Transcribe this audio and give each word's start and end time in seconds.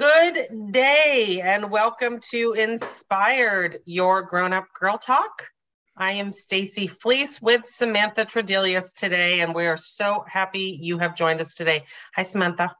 Good 0.00 0.70
day 0.70 1.42
and 1.44 1.70
welcome 1.70 2.20
to 2.30 2.54
Inspired, 2.54 3.80
your 3.84 4.22
grown 4.22 4.54
up 4.54 4.64
girl 4.72 4.96
talk. 4.96 5.48
I 5.94 6.12
am 6.12 6.32
Stacy 6.32 6.86
Fleece 6.86 7.42
with 7.42 7.68
Samantha 7.68 8.24
Tredelius 8.24 8.94
today, 8.94 9.40
and 9.40 9.54
we 9.54 9.66
are 9.66 9.76
so 9.76 10.24
happy 10.26 10.78
you 10.80 10.96
have 10.96 11.14
joined 11.14 11.42
us 11.42 11.52
today. 11.52 11.84
Hi, 12.16 12.22
Samantha. 12.22 12.74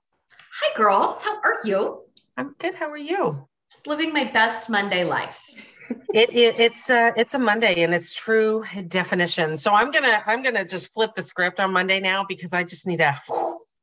Hi, 0.62 0.74
girls. 0.74 1.20
How 1.20 1.38
are 1.44 1.58
you? 1.62 2.04
I'm 2.38 2.54
good. 2.58 2.72
How 2.72 2.90
are 2.90 2.96
you? 2.96 3.46
Just 3.70 3.86
living 3.86 4.14
my 4.14 4.24
best 4.24 4.70
Monday 4.70 5.04
life. 5.04 5.44
it, 6.14 6.30
it, 6.30 6.58
it's 6.58 6.88
a 6.88 7.12
it's 7.18 7.34
a 7.34 7.38
Monday 7.38 7.82
in 7.82 7.92
its 7.92 8.14
true 8.14 8.64
definition. 8.88 9.58
So 9.58 9.74
I'm 9.74 9.90
gonna 9.90 10.22
I'm 10.24 10.42
gonna 10.42 10.64
just 10.64 10.90
flip 10.94 11.10
the 11.14 11.22
script 11.22 11.60
on 11.60 11.70
Monday 11.70 12.00
now 12.00 12.24
because 12.26 12.54
I 12.54 12.64
just 12.64 12.86
need 12.86 13.02
a 13.02 13.20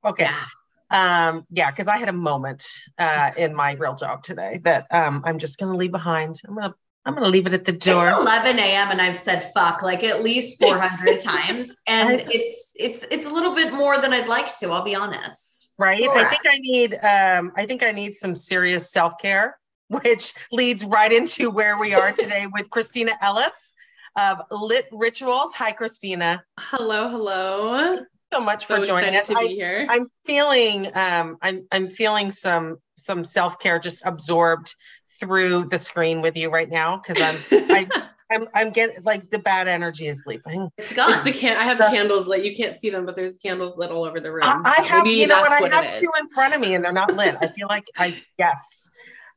okay. 0.04 0.24
Yeah 0.24 0.44
um 0.92 1.46
yeah 1.52 1.70
because 1.70 1.88
i 1.88 1.98
had 1.98 2.08
a 2.08 2.14
moment 2.14 2.66
uh 2.98 3.32
in 3.38 3.54
my 3.54 3.74
real 3.74 3.96
job 3.96 4.24
today 4.24 4.60
that 4.64 4.86
um 4.92 5.22
i'm 5.26 5.38
just 5.38 5.58
gonna 5.60 5.76
leave 5.76 5.92
behind. 5.92 6.40
I'm 6.48 6.56
gonna 6.56 6.74
i'm 7.06 7.14
gonna 7.14 7.28
leave 7.28 7.46
it 7.46 7.54
at 7.54 7.66
the 7.66 7.74
door. 7.74 8.10
it's 8.10 8.20
11 8.20 8.58
a.m 8.58 8.92
and 8.92 9.02
i've 9.02 9.18
said 9.18 9.52
fuck 9.54 9.82
like 9.82 10.04
at 10.04 10.24
least 10.24 10.58
400 10.62 11.20
times 11.20 11.76
and 11.88 12.22
it's 12.32 12.72
it's 12.76 13.06
it's 13.12 13.26
a 13.26 13.30
little 13.30 13.54
bit 13.54 13.74
more 13.74 14.00
than 14.00 14.14
i'd 14.14 14.28
like 14.28 14.58
to 14.60 14.70
i'll 14.72 14.84
be 14.84 14.96
honest. 14.96 15.74
Right? 15.78 16.02
Correct. 16.04 16.26
i 16.26 16.30
think 16.30 16.42
i 16.46 16.58
need 16.60 16.94
um 17.04 17.52
i 17.58 17.66
think 17.66 17.84
i 17.84 17.92
need 17.92 18.16
some 18.16 18.34
serious 18.36 18.92
self-care 18.92 19.58
which 19.90 20.34
leads 20.52 20.84
right 20.86 21.12
into 21.12 21.50
where 21.50 21.78
we 21.78 21.94
are 21.94 22.12
today 22.24 22.48
with 22.52 22.70
christina 22.70 23.12
ellis 23.22 23.74
of 24.18 24.40
lit 24.50 24.88
rituals. 24.92 25.54
Hi 25.54 25.72
christina. 25.72 26.44
Hello 26.60 27.08
hello 27.08 27.98
so 28.34 28.40
much 28.40 28.68
so 28.68 28.78
for 28.78 28.86
joining 28.86 29.16
us. 29.16 29.30
I, 29.30 29.88
am 29.90 30.08
feeling 30.26 30.92
um, 30.96 31.38
I'm 31.42 31.68
I'm 31.72 31.88
feeling 31.88 32.32
some 32.32 32.78
some 32.98 33.24
self 33.24 33.60
care 33.60 33.80
just 33.80 34.02
absorbed 34.06 34.76
through 35.20 35.66
the 35.66 35.78
screen 35.78 36.22
with 36.22 36.38
you 36.38 36.50
right 36.50 36.70
now 36.70 36.98
because 36.98 37.22
I'm 37.22 37.38
I, 37.52 37.88
I'm 38.32 38.48
I'm 38.54 38.70
getting 38.72 39.04
like 39.04 39.30
the 39.30 39.40
bad 39.40 39.68
energy 39.68 40.08
is 40.08 40.24
leaving. 40.26 40.70
It's 40.78 40.94
gone. 40.94 41.14
It's 41.14 41.24
the 41.24 41.32
can. 41.32 41.58
I 41.58 41.64
have 41.64 41.78
the, 41.78 41.86
candles 41.86 42.28
lit. 42.28 42.44
You 42.44 42.56
can't 42.56 42.78
see 42.78 42.90
them, 42.90 43.06
but 43.06 43.16
there's 43.16 43.38
candles 43.38 43.78
lit 43.78 43.92
all 43.92 44.04
over 44.04 44.20
the 44.20 44.32
room. 44.32 44.44
I, 44.44 44.76
I 44.80 44.82
have 44.84 45.08
you 45.08 45.28
know 45.28 45.40
what, 45.40 45.62
what 45.62 45.72
I 45.72 45.84
have 45.84 45.96
two 45.96 46.10
in 46.20 46.30
front 46.30 46.54
of 46.54 46.60
me 46.62 46.76
and 46.76 46.84
they're 46.84 46.92
not 46.92 47.16
lit. 47.16 47.36
I 47.42 47.48
feel 47.48 47.68
like 47.68 47.88
I 47.98 48.22
yes. 48.38 48.90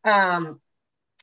Um, 0.04 0.60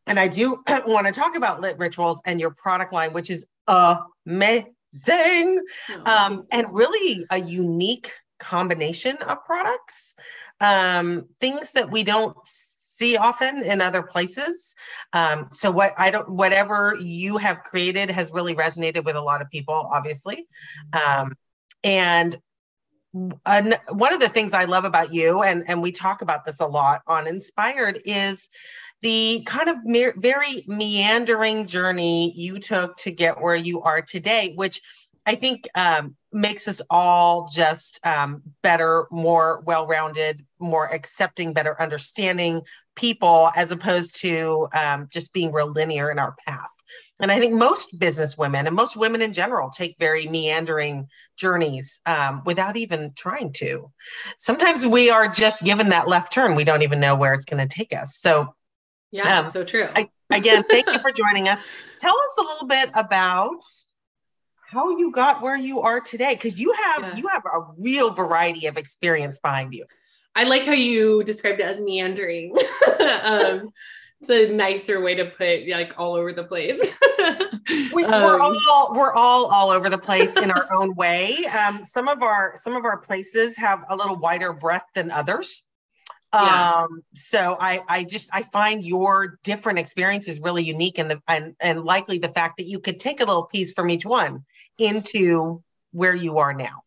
and 0.05 0.19
I 0.19 0.29
do 0.29 0.63
want 0.87 1.07
to 1.07 1.13
talk 1.13 1.35
about 1.35 1.59
lit 1.59 1.77
rituals 1.77 2.21
and 2.25 2.39
your 2.39 2.51
product 2.51 2.93
line, 2.93 3.11
which 3.11 3.29
is 3.29 3.45
amazing 3.67 4.73
zing. 4.93 5.59
Um, 6.05 6.45
and 6.51 6.67
really 6.71 7.25
a 7.29 7.39
unique 7.39 8.11
combination 8.39 9.17
of 9.17 9.43
products. 9.45 10.15
Um, 10.59 11.25
things 11.39 11.71
that 11.73 11.91
we 11.91 12.03
don't 12.03 12.35
see 12.97 13.15
often 13.15 13.61
in 13.61 13.79
other 13.81 14.01
places. 14.01 14.75
Um, 15.13 15.47
so 15.51 15.69
what 15.69 15.93
i 15.97 16.09
don't 16.09 16.27
whatever 16.29 16.95
you 16.99 17.37
have 17.37 17.63
created 17.63 18.09
has 18.09 18.31
really 18.31 18.55
resonated 18.55 19.05
with 19.05 19.15
a 19.15 19.21
lot 19.21 19.41
of 19.41 19.49
people 19.49 19.89
obviously. 19.91 20.47
Um, 20.93 21.35
and 21.83 22.37
one 23.13 24.13
of 24.13 24.19
the 24.19 24.29
things 24.29 24.53
i 24.53 24.65
love 24.65 24.83
about 24.83 25.13
you 25.13 25.41
and 25.41 25.63
and 25.67 25.81
we 25.81 25.91
talk 25.91 26.21
about 26.21 26.45
this 26.45 26.59
a 26.59 26.65
lot 26.65 27.01
on 27.07 27.25
inspired 27.25 27.99
is 28.05 28.49
the 29.01 29.43
kind 29.45 29.69
of 29.69 29.83
me- 29.83 30.11
very 30.17 30.63
meandering 30.67 31.67
journey 31.67 32.33
you 32.35 32.59
took 32.59 32.97
to 32.97 33.11
get 33.11 33.41
where 33.41 33.55
you 33.55 33.81
are 33.81 34.01
today, 34.01 34.53
which 34.55 34.81
I 35.25 35.35
think 35.35 35.67
um, 35.75 36.15
makes 36.31 36.69
us 36.69 36.81
all 36.89 37.49
just 37.53 37.99
um, 38.05 38.41
better, 38.63 39.07
more 39.11 39.61
well 39.65 39.85
rounded, 39.85 40.45
more 40.57 40.91
accepting, 40.93 41.51
better 41.51 41.79
understanding 41.81 42.61
people 42.95 43.51
as 43.55 43.71
opposed 43.71 44.15
to 44.21 44.69
um, 44.73 45.07
just 45.11 45.33
being 45.33 45.51
real 45.51 45.69
linear 45.69 46.09
in 46.09 46.17
our 46.17 46.33
path. 46.47 46.69
And 47.19 47.31
I 47.31 47.39
think 47.39 47.53
most 47.53 47.99
business 47.99 48.37
women 48.37 48.67
and 48.67 48.75
most 48.75 48.95
women 48.95 49.21
in 49.21 49.33
general 49.33 49.69
take 49.69 49.97
very 49.99 50.27
meandering 50.27 51.07
journeys 51.35 51.99
um, 52.05 52.41
without 52.45 52.77
even 52.77 53.11
trying 53.15 53.51
to. 53.53 53.91
Sometimes 54.37 54.87
we 54.87 55.09
are 55.09 55.27
just 55.27 55.63
given 55.63 55.89
that 55.89 56.07
left 56.07 56.31
turn. 56.31 56.55
We 56.55 56.63
don't 56.63 56.83
even 56.83 56.99
know 56.99 57.15
where 57.15 57.33
it's 57.33 57.45
going 57.45 57.67
to 57.67 57.75
take 57.75 57.93
us. 57.93 58.17
So 58.17 58.55
yeah, 59.11 59.39
um, 59.39 59.49
so 59.49 59.63
true. 59.63 59.87
I, 59.95 60.09
again, 60.29 60.63
thank 60.69 60.87
you 60.87 60.99
for 60.99 61.11
joining 61.11 61.47
us. 61.47 61.63
Tell 61.97 62.13
us 62.13 62.37
a 62.37 62.41
little 62.41 62.67
bit 62.67 62.89
about 62.93 63.51
how 64.69 64.97
you 64.97 65.11
got 65.11 65.41
where 65.41 65.55
you 65.55 65.81
are 65.81 66.01
today 66.01 66.33
because 66.33 66.59
you 66.59 66.73
have 66.73 67.01
yeah. 67.01 67.15
you 67.15 67.27
have 67.27 67.43
a 67.45 67.59
real 67.77 68.13
variety 68.13 68.67
of 68.67 68.77
experience 68.77 69.39
behind 69.39 69.73
you. 69.73 69.85
I 70.35 70.43
like 70.43 70.65
how 70.65 70.73
you 70.73 71.23
described 71.23 71.59
it 71.59 71.63
as 71.63 71.79
meandering. 71.79 72.55
um, 72.99 73.71
it's 74.19 74.29
a 74.29 74.51
nicer 74.51 74.99
way 75.01 75.15
to 75.15 75.25
put 75.25 75.67
like 75.67 75.93
all 75.97 76.15
over 76.15 76.33
the 76.33 76.43
place. 76.43 76.79
we, 77.93 78.03
are 78.03 78.41
um, 78.41 78.57
all 78.69 78.93
we're 78.93 79.13
all 79.13 79.45
all 79.45 79.69
over 79.69 79.89
the 79.89 79.97
place 79.97 80.35
in 80.35 80.51
our 80.51 80.71
own 80.73 80.95
way. 80.95 81.45
Um, 81.45 81.83
some 81.83 82.07
of 82.07 82.21
our 82.21 82.53
some 82.57 82.75
of 82.75 82.83
our 82.83 82.97
places 82.97 83.55
have 83.57 83.83
a 83.89 83.95
little 83.95 84.15
wider 84.15 84.53
breadth 84.53 84.87
than 84.95 85.11
others. 85.11 85.63
Yeah. 86.33 86.83
Um, 86.83 87.03
so 87.15 87.55
I, 87.59 87.81
I 87.87 88.03
just, 88.03 88.29
I 88.33 88.43
find 88.43 88.83
your 88.83 89.39
different 89.43 89.79
experiences 89.79 90.41
really 90.41 90.63
unique 90.63 90.97
and 90.97 91.09
the, 91.09 91.21
and, 91.27 91.55
and 91.59 91.83
likely 91.83 92.17
the 92.17 92.27
fact 92.29 92.57
that 92.57 92.65
you 92.65 92.79
could 92.79 92.99
take 92.99 93.21
a 93.21 93.25
little 93.25 93.45
piece 93.45 93.71
from 93.71 93.89
each 93.89 94.05
one 94.05 94.43
into 94.77 95.63
where 95.91 96.13
you 96.13 96.37
are 96.39 96.53
now. 96.53 96.81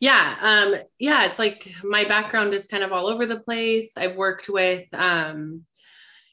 Yeah. 0.00 0.36
Um, 0.40 0.74
yeah. 0.98 1.24
It's 1.26 1.38
like 1.38 1.72
my 1.84 2.04
background 2.04 2.54
is 2.54 2.66
kind 2.66 2.82
of 2.82 2.92
all 2.92 3.06
over 3.06 3.24
the 3.24 3.38
place. 3.38 3.92
I've 3.96 4.16
worked 4.16 4.48
with, 4.48 4.92
um, 4.92 5.64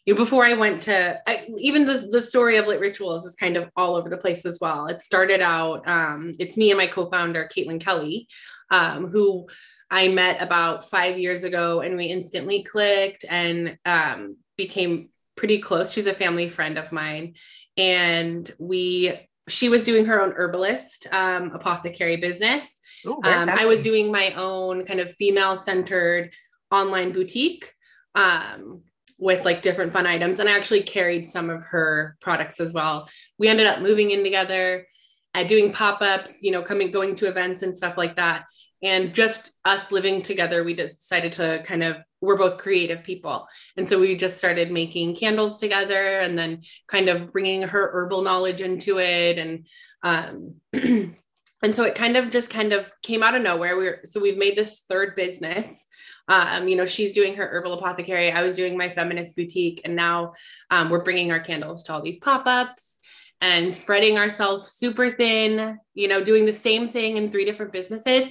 you 0.05 0.15
know, 0.15 0.17
before 0.17 0.43
I 0.43 0.55
went 0.55 0.81
to 0.83 1.21
I, 1.27 1.47
even 1.57 1.85
the, 1.85 2.09
the 2.11 2.21
story 2.21 2.57
of 2.57 2.65
lit 2.65 2.79
rituals 2.79 3.25
is 3.25 3.35
kind 3.35 3.57
of 3.57 3.69
all 3.75 3.95
over 3.95 4.09
the 4.09 4.17
place 4.17 4.43
as 4.43 4.57
well. 4.59 4.87
It 4.87 5.03
started 5.03 5.39
out, 5.39 5.87
um, 5.87 6.35
it's 6.39 6.57
me 6.57 6.71
and 6.71 6.79
my 6.79 6.87
co-founder, 6.87 7.47
Caitlin 7.55 7.79
Kelly, 7.79 8.27
um, 8.71 9.07
who 9.07 9.47
I 9.91 10.07
met 10.07 10.41
about 10.41 10.89
five 10.89 11.17
years 11.17 11.43
ago 11.43 11.81
and 11.81 11.97
we 11.97 12.05
instantly 12.05 12.63
clicked 12.63 13.25
and 13.27 13.77
um, 13.85 14.37
became 14.55 15.09
pretty 15.35 15.59
close. 15.59 15.91
She's 15.91 16.05
a 16.05 16.13
family 16.13 16.49
friend 16.49 16.77
of 16.77 16.91
mine. 16.91 17.35
And 17.75 18.51
we, 18.59 19.27
she 19.47 19.69
was 19.69 19.83
doing 19.83 20.05
her 20.05 20.21
own 20.21 20.33
herbalist 20.33 21.07
um, 21.11 21.51
apothecary 21.53 22.17
business. 22.17 22.77
Ooh, 23.05 23.19
um, 23.23 23.49
I 23.49 23.65
was 23.65 23.81
doing 23.81 24.11
my 24.11 24.33
own 24.33 24.85
kind 24.85 24.99
of 24.99 25.11
female 25.13 25.55
centered 25.55 26.33
online 26.71 27.11
boutique 27.11 27.73
um, 28.13 28.83
with 29.17 29.43
like 29.43 29.61
different 29.61 29.91
fun 29.91 30.05
items. 30.05 30.39
And 30.39 30.47
I 30.47 30.55
actually 30.55 30.83
carried 30.83 31.27
some 31.27 31.49
of 31.49 31.63
her 31.63 32.15
products 32.21 32.59
as 32.59 32.73
well. 32.73 33.09
We 33.39 33.47
ended 33.47 33.65
up 33.65 33.81
moving 33.81 34.11
in 34.11 34.23
together, 34.23 34.85
uh, 35.33 35.45
doing 35.45 35.73
pop 35.73 36.01
ups, 36.01 36.37
you 36.41 36.51
know, 36.51 36.61
coming, 36.61 36.91
going 36.91 37.15
to 37.15 37.27
events 37.27 37.63
and 37.63 37.75
stuff 37.75 37.97
like 37.97 38.17
that 38.17 38.43
and 38.81 39.13
just 39.13 39.51
us 39.65 39.91
living 39.91 40.21
together 40.21 40.63
we 40.63 40.73
decided 40.73 41.33
to 41.33 41.61
kind 41.63 41.83
of 41.83 41.97
we're 42.21 42.37
both 42.37 42.57
creative 42.57 43.03
people. 43.03 43.47
And 43.77 43.87
so 43.87 43.99
we 43.99 44.15
just 44.15 44.37
started 44.37 44.71
making 44.71 45.15
candles 45.15 45.59
together 45.59 46.19
and 46.19 46.37
then 46.37 46.61
kind 46.87 47.07
of 47.07 47.31
bringing 47.31 47.61
her 47.63 47.91
herbal 47.91 48.23
knowledge 48.23 48.61
into 48.61 48.99
it. 48.99 49.37
And 49.37 49.65
um 50.03 50.55
and 51.61 51.75
so 51.75 51.83
it 51.83 51.95
kind 51.95 52.17
of 52.17 52.31
just 52.31 52.49
kind 52.49 52.73
of 52.73 52.91
came 53.03 53.23
out 53.23 53.35
of 53.35 53.41
nowhere. 53.41 53.77
We 53.77 53.87
are 53.87 53.99
so 54.05 54.19
we've 54.19 54.37
made 54.37 54.55
this 54.55 54.79
third 54.87 55.15
business. 55.15 55.85
Um, 56.27 56.67
you 56.67 56.75
know, 56.75 56.85
she's 56.85 57.13
doing 57.13 57.35
her 57.35 57.47
herbal 57.47 57.73
apothecary. 57.73 58.31
I 58.31 58.43
was 58.43 58.55
doing 58.55 58.77
my 58.77 58.87
feminist 58.87 59.35
boutique, 59.35 59.81
and 59.83 59.95
now 59.95 60.33
um, 60.69 60.91
we're 60.91 61.03
bringing 61.03 61.31
our 61.31 61.39
candles 61.39 61.83
to 61.83 61.93
all 61.93 62.03
these 62.03 62.19
pop 62.19 62.45
ups 62.45 62.99
and 63.41 63.73
spreading 63.73 64.17
ourselves 64.19 64.73
super 64.73 65.11
thin. 65.11 65.79
You 65.95 66.07
know, 66.07 66.23
doing 66.23 66.45
the 66.45 66.53
same 66.53 66.89
thing 66.89 67.17
in 67.17 67.31
three 67.31 67.45
different 67.45 67.73
businesses, 67.73 68.27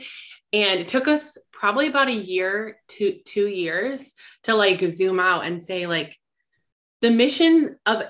and 0.53 0.81
it 0.81 0.89
took 0.89 1.09
us 1.09 1.37
probably 1.53 1.89
about 1.89 2.09
a 2.09 2.13
year 2.13 2.79
to 2.89 3.19
two 3.25 3.49
years 3.49 4.15
to 4.45 4.55
like 4.55 4.81
zoom 4.89 5.21
out 5.21 5.45
and 5.45 5.63
say, 5.63 5.87
like, 5.87 6.17
the 7.01 7.11
mission 7.11 7.77
of 7.87 8.05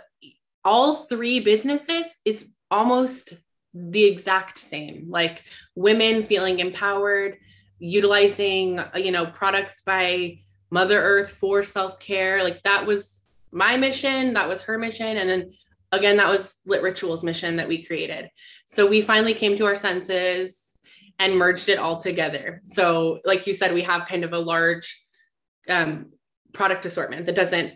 all 0.65 1.07
three 1.07 1.41
businesses 1.41 2.07
is 2.25 2.51
almost 2.71 3.35
the 3.75 4.05
exact 4.05 4.59
same. 4.59 5.07
Like 5.09 5.45
women 5.75 6.23
feeling 6.23 6.59
empowered, 6.59 7.39
utilizing, 7.79 8.81
you 8.95 9.13
know, 9.13 9.27
products 9.27 9.83
by 9.83 10.39
Mother 10.71 11.01
Earth 11.01 11.31
for 11.31 11.63
self 11.63 11.99
care. 11.99 12.45
Like 12.45 12.63
that 12.63 12.87
was 12.87 13.25
my 13.53 13.77
mission, 13.77 14.35
that 14.35 14.49
was 14.49 14.63
her 14.63 14.79
mission. 14.79 15.17
And 15.17 15.29
then 15.29 15.53
again, 15.93 16.17
that 16.19 16.29
was 16.29 16.57
Lit 16.67 16.83
Rituals 16.83 17.23
mission 17.23 17.57
that 17.57 17.69
we 17.69 17.85
created. 17.85 18.31
So 18.67 18.87
we 18.87 19.03
finally 19.03 19.35
came 19.35 19.57
to 19.57 19.67
our 19.67 19.77
senses 19.77 20.68
and 21.19 21.37
merged 21.37 21.69
it 21.69 21.79
all 21.79 21.97
together. 21.97 22.61
So, 22.65 23.21
like 23.25 23.47
you 23.47 23.55
said, 23.55 23.75
we 23.75 23.83
have 23.83 24.07
kind 24.07 24.25
of 24.25 24.33
a 24.33 24.39
large 24.39 25.03
um, 25.69 26.13
product 26.53 26.87
assortment 26.87 27.27
that 27.27 27.35
doesn't, 27.35 27.75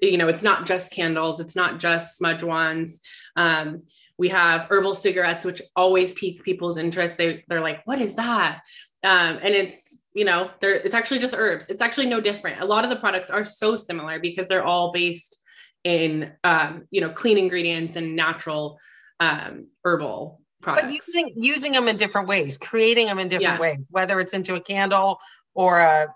you 0.00 0.18
know, 0.18 0.28
it's 0.28 0.42
not 0.42 0.66
just 0.66 0.92
candles, 0.92 1.40
it's 1.40 1.56
not 1.56 1.78
just 1.78 2.16
smudge 2.16 2.42
wands. 2.42 3.00
Um, 3.36 3.82
we 4.18 4.28
have 4.28 4.66
herbal 4.68 4.94
cigarettes, 4.94 5.44
which 5.44 5.62
always 5.76 6.12
pique 6.12 6.42
people's 6.42 6.76
interest. 6.76 7.16
They, 7.16 7.44
they're 7.48 7.60
like, 7.60 7.86
what 7.86 8.00
is 8.00 8.16
that? 8.16 8.60
Um, 9.02 9.38
and 9.42 9.54
it's 9.54 10.00
you 10.12 10.24
know, 10.24 10.50
they're 10.60 10.74
it's 10.74 10.94
actually 10.94 11.20
just 11.20 11.34
herbs. 11.36 11.68
It's 11.68 11.80
actually 11.80 12.06
no 12.06 12.20
different. 12.20 12.60
A 12.60 12.64
lot 12.64 12.84
of 12.84 12.90
the 12.90 12.96
products 12.96 13.30
are 13.30 13.44
so 13.44 13.76
similar 13.76 14.18
because 14.18 14.48
they're 14.48 14.64
all 14.64 14.92
based 14.92 15.36
in 15.84 16.32
um, 16.44 16.86
you 16.90 17.00
know, 17.00 17.10
clean 17.10 17.38
ingredients 17.38 17.96
and 17.96 18.16
natural 18.16 18.78
um 19.20 19.66
herbal 19.84 20.40
products. 20.60 20.86
But 20.86 20.92
using 20.92 21.32
using 21.36 21.72
them 21.72 21.88
in 21.88 21.96
different 21.96 22.28
ways, 22.28 22.56
creating 22.56 23.06
them 23.06 23.18
in 23.18 23.28
different 23.28 23.54
yeah. 23.54 23.60
ways, 23.60 23.88
whether 23.90 24.20
it's 24.20 24.34
into 24.34 24.54
a 24.54 24.60
candle 24.60 25.18
or 25.54 25.78
a 25.78 26.08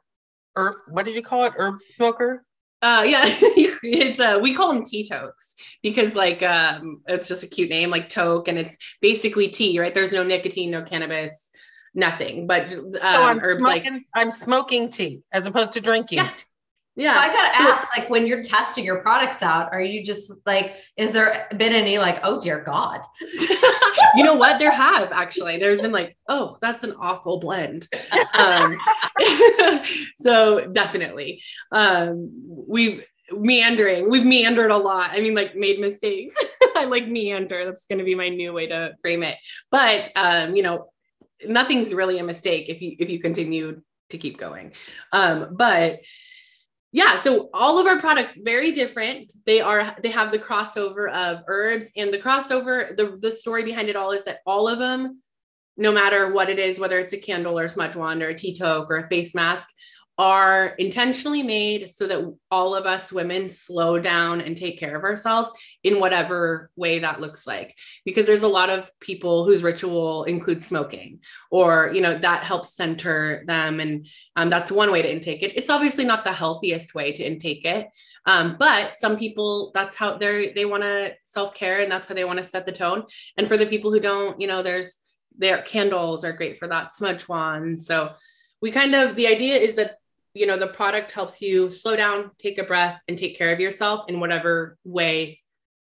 herb, 0.56 0.76
what 0.88 1.04
did 1.04 1.14
you 1.14 1.22
call 1.22 1.44
it? 1.44 1.52
Herb 1.56 1.76
smoker? 1.88 2.44
Uh, 2.82 3.02
yeah, 3.02 3.22
it's 3.82 4.20
uh, 4.20 4.38
we 4.42 4.54
call 4.54 4.72
them 4.72 4.84
tea 4.84 5.06
tokes 5.06 5.54
because 5.82 6.14
like 6.14 6.42
um, 6.42 7.00
it's 7.06 7.28
just 7.28 7.42
a 7.42 7.46
cute 7.46 7.70
name, 7.70 7.90
like 7.90 8.08
toke, 8.08 8.48
and 8.48 8.58
it's 8.58 8.76
basically 9.00 9.48
tea, 9.48 9.78
right? 9.80 9.94
There's 9.94 10.12
no 10.12 10.22
nicotine, 10.22 10.70
no 10.70 10.82
cannabis, 10.82 11.50
nothing, 11.94 12.46
but 12.46 12.72
um, 12.72 12.92
so 12.92 12.98
I'm 13.02 13.40
herbs 13.40 13.62
smoking, 13.62 13.92
like 13.94 14.02
I'm 14.14 14.30
smoking 14.30 14.90
tea 14.90 15.22
as 15.32 15.46
opposed 15.46 15.72
to 15.74 15.80
drinking. 15.80 16.18
Yeah. 16.18 16.30
Yeah. 16.96 17.14
So 17.14 17.20
I 17.20 17.26
gotta 17.28 17.56
so, 17.56 17.70
ask, 17.70 17.96
like, 17.96 18.08
when 18.08 18.26
you're 18.26 18.42
testing 18.42 18.84
your 18.84 19.00
products 19.00 19.42
out, 19.42 19.72
are 19.72 19.82
you 19.82 20.04
just 20.04 20.32
like, 20.46 20.74
is 20.96 21.12
there 21.12 21.48
been 21.56 21.72
any 21.72 21.98
like, 21.98 22.20
oh 22.22 22.40
dear 22.40 22.62
God? 22.62 23.00
you 24.14 24.22
know 24.22 24.34
what? 24.34 24.58
There 24.58 24.70
have 24.70 25.10
actually. 25.12 25.58
There's 25.58 25.80
been 25.80 25.92
like, 25.92 26.16
oh, 26.28 26.56
that's 26.60 26.84
an 26.84 26.94
awful 26.98 27.40
blend. 27.40 27.88
Um, 28.34 28.74
so 30.16 30.66
definitely, 30.66 31.42
um, 31.72 32.30
we've 32.46 33.02
meandering. 33.32 34.10
We've 34.10 34.24
meandered 34.24 34.70
a 34.70 34.76
lot. 34.76 35.10
I 35.10 35.20
mean, 35.20 35.34
like 35.34 35.56
made 35.56 35.80
mistakes. 35.80 36.34
I 36.76 36.84
like 36.84 37.08
meander. 37.08 37.64
That's 37.64 37.86
going 37.86 37.98
to 37.98 38.04
be 38.04 38.14
my 38.14 38.28
new 38.28 38.52
way 38.52 38.66
to 38.68 38.92
frame 39.00 39.22
it. 39.22 39.36
But 39.70 40.10
um, 40.14 40.54
you 40.56 40.62
know, 40.62 40.90
nothing's 41.46 41.94
really 41.94 42.18
a 42.18 42.24
mistake 42.24 42.68
if 42.68 42.80
you 42.80 42.96
if 42.98 43.08
you 43.08 43.20
continue 43.20 43.82
to 44.10 44.18
keep 44.18 44.38
going. 44.38 44.72
Um, 45.12 45.56
but 45.56 46.00
yeah 46.94 47.16
so 47.16 47.50
all 47.52 47.78
of 47.78 47.86
our 47.86 47.98
products 47.98 48.38
very 48.38 48.70
different. 48.70 49.32
They 49.44 49.60
are 49.60 49.96
they 50.02 50.10
have 50.10 50.30
the 50.30 50.38
crossover 50.38 51.12
of 51.12 51.40
herbs 51.48 51.88
and 51.96 52.14
the 52.14 52.18
crossover 52.18 52.96
the, 52.96 53.18
the 53.20 53.32
story 53.32 53.64
behind 53.64 53.88
it 53.88 53.96
all 53.96 54.12
is 54.12 54.24
that 54.24 54.38
all 54.46 54.68
of 54.68 54.78
them 54.78 55.20
no 55.76 55.90
matter 55.90 56.32
what 56.32 56.48
it 56.48 56.58
is 56.60 56.78
whether 56.78 57.00
it's 57.00 57.12
a 57.12 57.18
candle 57.18 57.58
or 57.58 57.64
a 57.64 57.68
smudge 57.68 57.96
wand 57.96 58.22
or 58.22 58.28
a 58.28 58.34
tea 58.34 58.54
toke 58.54 58.88
or 58.88 58.96
a 58.98 59.08
face 59.08 59.34
mask 59.34 59.68
are 60.16 60.68
intentionally 60.78 61.42
made 61.42 61.90
so 61.90 62.06
that 62.06 62.34
all 62.50 62.74
of 62.74 62.86
us 62.86 63.12
women 63.12 63.48
slow 63.48 63.98
down 63.98 64.40
and 64.40 64.56
take 64.56 64.78
care 64.78 64.96
of 64.96 65.02
ourselves 65.02 65.50
in 65.82 65.98
whatever 65.98 66.70
way 66.76 67.00
that 67.00 67.20
looks 67.20 67.46
like. 67.46 67.76
Because 68.04 68.24
there's 68.24 68.42
a 68.42 68.48
lot 68.48 68.70
of 68.70 68.90
people 69.00 69.44
whose 69.44 69.62
ritual 69.62 70.24
includes 70.24 70.66
smoking 70.66 71.18
or 71.50 71.90
you 71.92 72.00
know 72.00 72.16
that 72.16 72.44
helps 72.44 72.74
center 72.74 73.42
them. 73.46 73.80
And 73.80 74.06
um, 74.36 74.50
that's 74.50 74.70
one 74.70 74.92
way 74.92 75.02
to 75.02 75.10
intake 75.10 75.42
it. 75.42 75.56
It's 75.56 75.70
obviously 75.70 76.04
not 76.04 76.24
the 76.24 76.32
healthiest 76.32 76.94
way 76.94 77.10
to 77.12 77.24
intake 77.24 77.64
it. 77.64 77.88
Um, 78.26 78.56
but 78.58 78.96
some 78.96 79.16
people 79.16 79.72
that's 79.74 79.96
how 79.96 80.16
they're 80.16 80.54
they 80.54 80.64
want 80.64 80.84
to 80.84 81.14
self-care 81.24 81.80
and 81.80 81.90
that's 81.90 82.08
how 82.08 82.14
they 82.14 82.24
want 82.24 82.38
to 82.38 82.44
set 82.44 82.66
the 82.66 82.72
tone. 82.72 83.04
And 83.36 83.48
for 83.48 83.56
the 83.56 83.66
people 83.66 83.90
who 83.90 84.00
don't 84.00 84.40
you 84.40 84.46
know 84.46 84.62
there's 84.62 84.98
their 85.36 85.62
candles 85.62 86.24
are 86.24 86.32
great 86.32 86.60
for 86.60 86.68
that 86.68 86.94
smudge 86.94 87.28
wands. 87.28 87.86
So 87.86 88.12
we 88.62 88.70
kind 88.70 88.94
of 88.94 89.16
the 89.16 89.26
idea 89.26 89.56
is 89.56 89.74
that 89.74 89.98
you 90.34 90.46
know 90.46 90.56
the 90.56 90.66
product 90.66 91.12
helps 91.12 91.40
you 91.40 91.70
slow 91.70 91.96
down 91.96 92.30
take 92.38 92.58
a 92.58 92.64
breath 92.64 93.00
and 93.08 93.16
take 93.16 93.38
care 93.38 93.52
of 93.52 93.60
yourself 93.60 94.04
in 94.08 94.20
whatever 94.20 94.76
way 94.84 95.40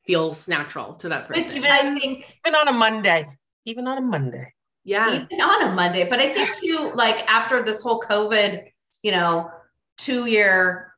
feels 0.04 0.46
natural 0.46 0.94
to 0.94 1.08
that 1.08 1.26
person. 1.26 1.56
even, 1.56 1.70
i 1.70 1.98
think 1.98 2.38
even 2.46 2.54
on 2.54 2.68
a 2.68 2.72
monday 2.72 3.26
even 3.64 3.88
on 3.88 3.98
a 3.98 4.02
monday. 4.02 4.52
Yeah. 4.84 5.12
Even 5.12 5.40
on 5.40 5.68
a 5.68 5.72
monday 5.72 6.08
but 6.08 6.20
i 6.20 6.32
think 6.32 6.54
too 6.54 6.92
like 6.94 7.28
after 7.28 7.62
this 7.64 7.82
whole 7.82 8.00
covid 8.00 8.66
you 9.02 9.10
know 9.10 9.50
two 9.96 10.26
year 10.26 10.92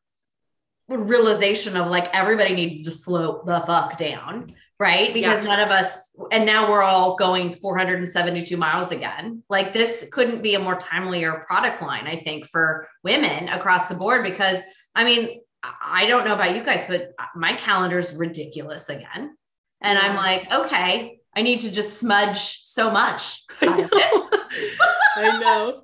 realization 0.88 1.76
of 1.76 1.88
like 1.88 2.14
everybody 2.14 2.54
needed 2.54 2.84
to 2.84 2.90
slow 2.90 3.42
the 3.46 3.60
fuck 3.66 3.96
down 3.96 4.54
right? 4.80 5.12
Because 5.12 5.42
yeah. 5.42 5.48
none 5.48 5.60
of 5.60 5.70
us, 5.70 6.14
and 6.30 6.46
now 6.46 6.70
we're 6.70 6.82
all 6.82 7.16
going 7.16 7.54
472 7.54 8.56
miles 8.56 8.92
again. 8.92 9.42
Like 9.50 9.72
this 9.72 10.06
couldn't 10.12 10.42
be 10.42 10.54
a 10.54 10.58
more 10.58 10.76
timelier 10.76 11.44
product 11.46 11.82
line, 11.82 12.06
I 12.06 12.16
think, 12.16 12.46
for 12.46 12.88
women 13.02 13.48
across 13.48 13.88
the 13.88 13.96
board. 13.96 14.22
Because 14.22 14.60
I 14.94 15.04
mean, 15.04 15.40
I 15.62 16.06
don't 16.06 16.24
know 16.24 16.34
about 16.34 16.54
you 16.54 16.62
guys, 16.62 16.84
but 16.86 17.10
my 17.34 17.54
calendar's 17.54 18.12
ridiculous 18.14 18.88
again. 18.88 19.36
And 19.80 19.98
I'm 19.98 20.16
like, 20.16 20.52
okay, 20.52 21.20
I 21.34 21.42
need 21.42 21.60
to 21.60 21.72
just 21.72 21.98
smudge 21.98 22.60
so 22.64 22.90
much. 22.90 23.44
I 23.60 23.88
know. 23.88 24.30
I 25.16 25.38
know. 25.40 25.82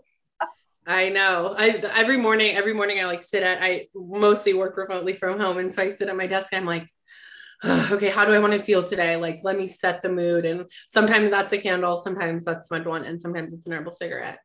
I 0.87 1.08
know. 1.08 1.55
I 1.56 1.69
every 1.94 2.17
morning, 2.17 2.56
every 2.56 2.75
morning 2.75 3.00
I 3.00 3.06
like 3.06 3.25
sit 3.25 3.43
at 3.43 3.62
I 3.62 3.88
mostly 3.94 4.52
work 4.52 4.76
remotely 4.76 5.14
from 5.14 5.41
home. 5.41 5.58
And 5.58 5.75
so 5.75 5.82
I 5.82 5.93
sit 5.93 6.08
at 6.08 6.17
my 6.17 6.26
desk, 6.26 6.52
I'm 6.52 6.67
like, 6.67 6.88
okay, 7.93 8.11
how 8.11 8.25
do 8.25 8.32
I 8.32 8.38
want 8.38 8.52
to 8.52 8.62
feel 8.62 8.82
today? 8.82 9.16
Like, 9.16 9.40
let 9.43 9.56
me 9.56 9.66
set 9.66 10.02
the 10.02 10.08
mood. 10.08 10.44
And 10.44 10.66
sometimes 10.88 11.31
that's 11.31 11.52
a 11.52 11.58
candle, 11.58 11.96
sometimes 11.96 12.44
that's 12.44 12.69
smudge 12.69 12.84
wand, 12.84 13.06
and 13.06 13.20
sometimes 13.20 13.52
it's 13.52 13.66
an 13.66 13.72
herbal 13.72 13.93
cigarette. 13.93 14.38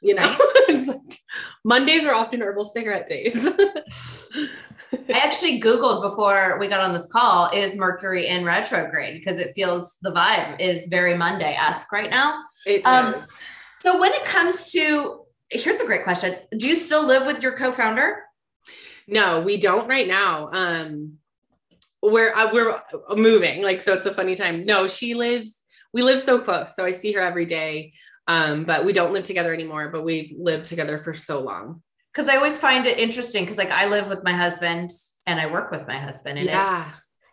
You 0.00 0.14
know, 0.14 0.36
it's 0.68 0.88
like 0.88 1.20
Mondays 1.64 2.04
are 2.06 2.14
often 2.14 2.40
herbal 2.40 2.64
cigarette 2.64 3.06
days. 3.06 3.46
I 4.92 5.18
actually 5.18 5.60
Googled 5.60 6.02
before 6.08 6.58
we 6.58 6.68
got 6.68 6.80
on 6.80 6.92
this 6.92 7.10
call 7.10 7.50
is 7.52 7.76
Mercury 7.76 8.26
in 8.26 8.44
retrograde 8.44 9.22
because 9.22 9.40
it 9.40 9.52
feels 9.54 9.96
the 10.02 10.12
vibe 10.12 10.60
is 10.60 10.88
very 10.88 11.16
Monday 11.16 11.54
esque 11.54 11.90
right 11.92 12.10
now. 12.10 12.42
It 12.66 12.86
um, 12.86 13.12
does. 13.12 13.22
Um, 13.22 13.28
so 13.80 14.00
when 14.00 14.12
it 14.12 14.22
comes 14.24 14.70
to, 14.72 15.22
here's 15.50 15.80
a 15.80 15.86
great 15.86 16.04
question. 16.04 16.36
Do 16.56 16.68
you 16.68 16.76
still 16.76 17.06
live 17.06 17.26
with 17.26 17.42
your 17.42 17.56
co 17.56 17.72
founder? 17.72 18.22
No, 19.06 19.40
we 19.40 19.56
don't 19.56 19.88
right 19.88 20.06
now. 20.06 20.48
Um, 20.52 21.18
we're 22.02 22.32
uh, 22.34 22.52
we're 22.52 22.80
moving 23.16 23.62
like 23.62 23.80
so 23.80 23.94
it's 23.94 24.06
a 24.06 24.14
funny 24.14 24.34
time 24.34 24.64
no 24.64 24.88
she 24.88 25.14
lives 25.14 25.64
we 25.92 26.02
live 26.02 26.20
so 26.20 26.38
close 26.38 26.74
so 26.74 26.84
i 26.84 26.92
see 26.92 27.12
her 27.12 27.20
every 27.20 27.46
day 27.46 27.92
um 28.26 28.64
but 28.64 28.84
we 28.84 28.92
don't 28.92 29.12
live 29.12 29.24
together 29.24 29.54
anymore 29.54 29.88
but 29.88 30.04
we've 30.04 30.32
lived 30.36 30.66
together 30.66 30.98
for 30.98 31.14
so 31.14 31.40
long 31.40 31.80
because 32.12 32.28
i 32.28 32.36
always 32.36 32.58
find 32.58 32.86
it 32.86 32.98
interesting 32.98 33.44
because 33.44 33.58
like 33.58 33.70
i 33.70 33.86
live 33.86 34.08
with 34.08 34.24
my 34.24 34.32
husband 34.32 34.90
and 35.26 35.40
i 35.40 35.46
work 35.46 35.70
with 35.70 35.86
my 35.86 35.96
husband 35.96 36.38
and 36.38 36.48
yeah. 36.48 36.88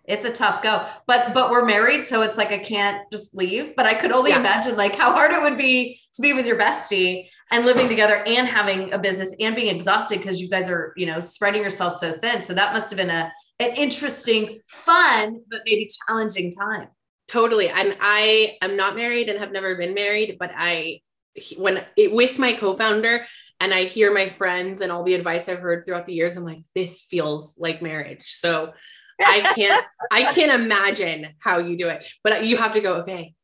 it's 0.06 0.24
it's 0.24 0.26
a 0.26 0.32
tough 0.32 0.62
go 0.62 0.86
but 1.08 1.34
but 1.34 1.50
we're 1.50 1.66
married 1.66 2.06
so 2.06 2.22
it's 2.22 2.38
like 2.38 2.52
i 2.52 2.58
can't 2.58 3.10
just 3.12 3.36
leave 3.36 3.76
but 3.76 3.86
i 3.86 3.94
could 3.94 4.12
only 4.12 4.32
yeah. 4.32 4.40
imagine 4.40 4.76
like 4.76 4.96
how 4.96 5.12
hard 5.12 5.32
it 5.32 5.42
would 5.42 5.58
be 5.58 6.00
to 6.14 6.22
be 6.22 6.34
with 6.34 6.46
your 6.46 6.58
bestie 6.58 7.28
and 7.52 7.66
living 7.66 7.88
together 7.88 8.24
and 8.28 8.48
having 8.48 8.94
a 8.94 9.00
business 9.00 9.34
and 9.40 9.56
being 9.56 9.76
exhausted 9.76 10.20
because 10.20 10.40
you 10.40 10.50
guys 10.50 10.70
are 10.70 10.94
you 10.96 11.06
know 11.06 11.20
spreading 11.20 11.64
yourself 11.64 11.96
so 11.96 12.14
thin 12.20 12.44
so 12.44 12.54
that 12.54 12.74
must 12.74 12.90
have 12.90 12.98
been 12.98 13.10
a 13.10 13.32
an 13.60 13.76
interesting, 13.76 14.60
fun, 14.68 15.42
but 15.50 15.62
maybe 15.66 15.90
challenging 16.08 16.52
time. 16.52 16.88
Totally. 17.28 17.70
And 17.70 17.96
I 18.02 18.58
am 18.62 18.76
not 18.76 18.96
married 18.96 19.30
and 19.30 19.40
have 19.40 19.52
never 19.52 19.76
been 19.76 19.94
married, 19.94 20.38
but 20.40 20.52
I, 20.56 21.02
when 21.58 21.84
it, 21.96 22.12
with 22.12 22.40
my 22.40 22.54
co 22.54 22.76
founder, 22.76 23.26
and 23.60 23.74
I 23.74 23.84
hear 23.84 24.14
my 24.14 24.30
friends 24.30 24.82
and 24.82 24.92
all 24.92 25.04
the 25.04 25.16
advice 25.16 25.50
I've 25.50 25.60
heard 25.60 25.86
throughout 25.86 26.06
the 26.06 26.14
years, 26.14 26.38
I'm 26.38 26.46
like, 26.46 26.64
this 26.76 27.02
feels 27.02 27.56
like 27.58 27.82
marriage. 27.82 28.24
So 28.26 28.72
I 29.22 29.52
can't, 29.54 29.86
I 30.12 30.34
can't 30.34 30.52
imagine 30.52 31.36
how 31.40 31.58
you 31.58 31.78
do 31.78 31.90
it, 31.90 32.06
but 32.24 32.46
you 32.46 32.56
have 32.58 32.74
to 32.74 32.82
go, 32.82 32.96
okay, 33.02 33.36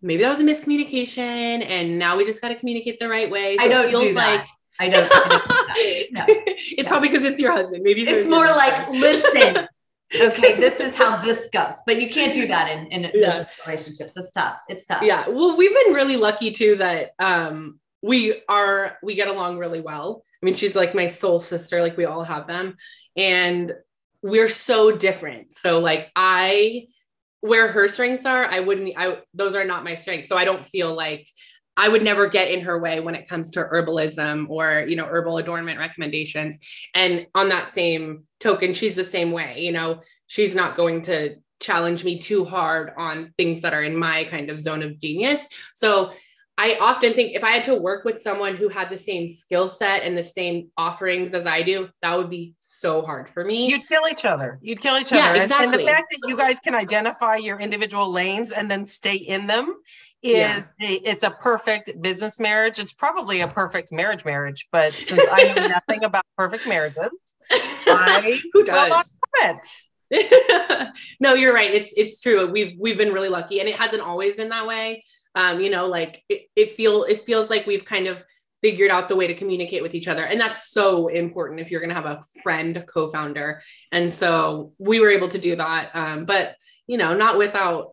maybe 0.00 0.22
that 0.22 0.28
was 0.28 0.40
a 0.40 0.44
miscommunication 0.44 1.64
and 1.64 1.98
now 1.98 2.16
we 2.16 2.24
just 2.24 2.40
got 2.40 2.48
to 2.48 2.54
communicate 2.54 3.00
the 3.00 3.08
right 3.08 3.30
way. 3.30 3.56
So 3.58 3.64
I 3.64 3.68
don't 3.68 3.86
it 3.86 3.90
feels 3.90 4.02
do 4.02 4.14
that. 4.14 4.38
like 4.38 4.48
I 4.80 4.88
don't. 4.88 5.10
I 5.12 5.28
don't 5.28 6.12
no. 6.12 6.24
It's 6.26 6.88
probably 6.88 7.08
because 7.08 7.24
it's 7.24 7.40
your 7.40 7.52
husband. 7.52 7.82
Maybe 7.82 8.02
it's 8.02 8.28
more 8.28 8.46
like, 8.46 8.88
listen, 8.88 9.68
okay, 10.20 10.58
this 10.58 10.80
is 10.80 10.94
how 10.94 11.22
this 11.22 11.48
goes. 11.52 11.76
But 11.86 12.00
you 12.00 12.08
can't 12.08 12.34
do 12.34 12.48
that 12.48 12.70
in, 12.70 12.86
in 12.86 13.10
yeah. 13.14 13.44
relationships. 13.66 14.16
It's 14.16 14.32
tough. 14.32 14.58
It's 14.68 14.86
tough. 14.86 15.02
Yeah. 15.02 15.28
Well, 15.28 15.56
we've 15.56 15.74
been 15.84 15.94
really 15.94 16.16
lucky 16.16 16.50
too 16.50 16.76
that 16.76 17.10
um 17.18 17.78
we 18.02 18.42
are 18.48 18.96
we 19.02 19.14
get 19.14 19.28
along 19.28 19.58
really 19.58 19.80
well. 19.80 20.24
I 20.42 20.46
mean, 20.46 20.54
she's 20.54 20.74
like 20.74 20.94
my 20.94 21.08
soul 21.08 21.38
sister, 21.38 21.82
like 21.82 21.98
we 21.98 22.06
all 22.06 22.24
have 22.24 22.46
them. 22.46 22.76
And 23.16 23.74
we're 24.22 24.48
so 24.48 24.96
different. 24.96 25.54
So 25.54 25.80
like 25.80 26.10
I 26.16 26.88
where 27.42 27.68
her 27.68 27.88
strengths 27.88 28.26
are, 28.26 28.44
I 28.44 28.60
wouldn't 28.60 28.94
I 28.96 29.18
those 29.34 29.54
are 29.54 29.64
not 29.64 29.84
my 29.84 29.96
strengths. 29.96 30.28
So 30.28 30.36
I 30.36 30.44
don't 30.44 30.64
feel 30.64 30.94
like 30.94 31.28
I 31.80 31.88
would 31.88 32.02
never 32.02 32.28
get 32.28 32.50
in 32.50 32.60
her 32.60 32.78
way 32.78 33.00
when 33.00 33.14
it 33.14 33.26
comes 33.26 33.50
to 33.52 33.60
herbalism 33.60 34.50
or, 34.50 34.84
you 34.86 34.96
know, 34.96 35.06
herbal 35.06 35.38
adornment 35.38 35.78
recommendations. 35.78 36.58
And 36.94 37.26
on 37.34 37.48
that 37.48 37.72
same 37.72 38.24
token, 38.38 38.74
she's 38.74 38.96
the 38.96 39.04
same 39.04 39.32
way, 39.32 39.60
you 39.60 39.72
know, 39.72 40.02
she's 40.26 40.54
not 40.54 40.76
going 40.76 41.00
to 41.02 41.36
challenge 41.58 42.04
me 42.04 42.18
too 42.18 42.44
hard 42.44 42.92
on 42.98 43.32
things 43.38 43.62
that 43.62 43.72
are 43.72 43.82
in 43.82 43.96
my 43.96 44.24
kind 44.24 44.50
of 44.50 44.60
zone 44.60 44.82
of 44.82 45.00
genius. 45.00 45.46
So 45.74 46.12
I 46.58 46.76
often 46.78 47.14
think 47.14 47.34
if 47.34 47.42
I 47.42 47.52
had 47.52 47.64
to 47.64 47.74
work 47.74 48.04
with 48.04 48.20
someone 48.20 48.56
who 48.56 48.68
had 48.68 48.90
the 48.90 48.98
same 48.98 49.26
skill 49.26 49.70
set 49.70 50.02
and 50.02 50.18
the 50.18 50.22
same 50.22 50.68
offerings 50.76 51.32
as 51.32 51.46
I 51.46 51.62
do, 51.62 51.88
that 52.02 52.14
would 52.18 52.28
be 52.28 52.52
so 52.58 53.00
hard 53.00 53.30
for 53.30 53.42
me. 53.42 53.70
You'd 53.70 53.86
kill 53.86 54.06
each 54.10 54.26
other. 54.26 54.58
You'd 54.60 54.82
kill 54.82 54.98
each 54.98 55.14
other. 55.14 55.36
yeah. 55.36 55.44
Exactly. 55.44 55.64
And, 55.64 55.74
and 55.74 55.80
the 55.80 55.86
fact 55.90 56.10
that 56.10 56.28
you 56.28 56.36
guys 56.36 56.60
can 56.60 56.74
identify 56.74 57.36
your 57.36 57.58
individual 57.58 58.12
lanes 58.12 58.52
and 58.52 58.70
then 58.70 58.84
stay 58.84 59.14
in 59.16 59.46
them 59.46 59.74
is 60.22 60.74
yeah. 60.78 60.88
a, 60.88 60.92
it's 61.04 61.22
a 61.22 61.30
perfect 61.30 62.00
business 62.00 62.38
marriage. 62.38 62.78
It's 62.78 62.92
probably 62.92 63.40
a 63.40 63.48
perfect 63.48 63.92
marriage 63.92 64.24
marriage, 64.24 64.68
but 64.70 64.92
since 65.06 65.22
I 65.30 65.52
know 65.54 65.68
nothing 65.68 66.04
about 66.04 66.24
perfect 66.36 66.66
marriages, 66.66 67.10
I 67.50 68.40
who 68.52 68.64
does 68.64 69.18
it. 69.42 69.66
no, 71.20 71.34
you're 71.34 71.54
right. 71.54 71.72
It's 71.72 71.94
it's 71.96 72.20
true. 72.20 72.50
We've 72.50 72.76
we've 72.78 72.98
been 72.98 73.12
really 73.12 73.28
lucky, 73.28 73.60
and 73.60 73.68
it 73.68 73.76
hasn't 73.76 74.02
always 74.02 74.36
been 74.36 74.48
that 74.48 74.66
way. 74.66 75.04
Um, 75.34 75.60
you 75.60 75.70
know, 75.70 75.86
like 75.86 76.22
it, 76.28 76.48
it 76.56 76.76
feel 76.76 77.04
it 77.04 77.24
feels 77.24 77.48
like 77.48 77.66
we've 77.66 77.84
kind 77.84 78.08
of 78.08 78.22
figured 78.60 78.90
out 78.90 79.08
the 79.08 79.16
way 79.16 79.26
to 79.26 79.34
communicate 79.34 79.82
with 79.82 79.94
each 79.94 80.08
other, 80.08 80.24
and 80.24 80.40
that's 80.40 80.70
so 80.70 81.06
important 81.08 81.60
if 81.60 81.70
you're 81.70 81.80
going 81.80 81.90
to 81.90 81.94
have 81.94 82.06
a 82.06 82.24
friend 82.42 82.84
co-founder. 82.88 83.62
And 83.92 84.12
so 84.12 84.72
we 84.78 85.00
were 85.00 85.10
able 85.10 85.28
to 85.28 85.38
do 85.38 85.56
that, 85.56 85.90
um, 85.94 86.24
but 86.24 86.56
you 86.86 86.98
know, 86.98 87.16
not 87.16 87.38
without 87.38 87.92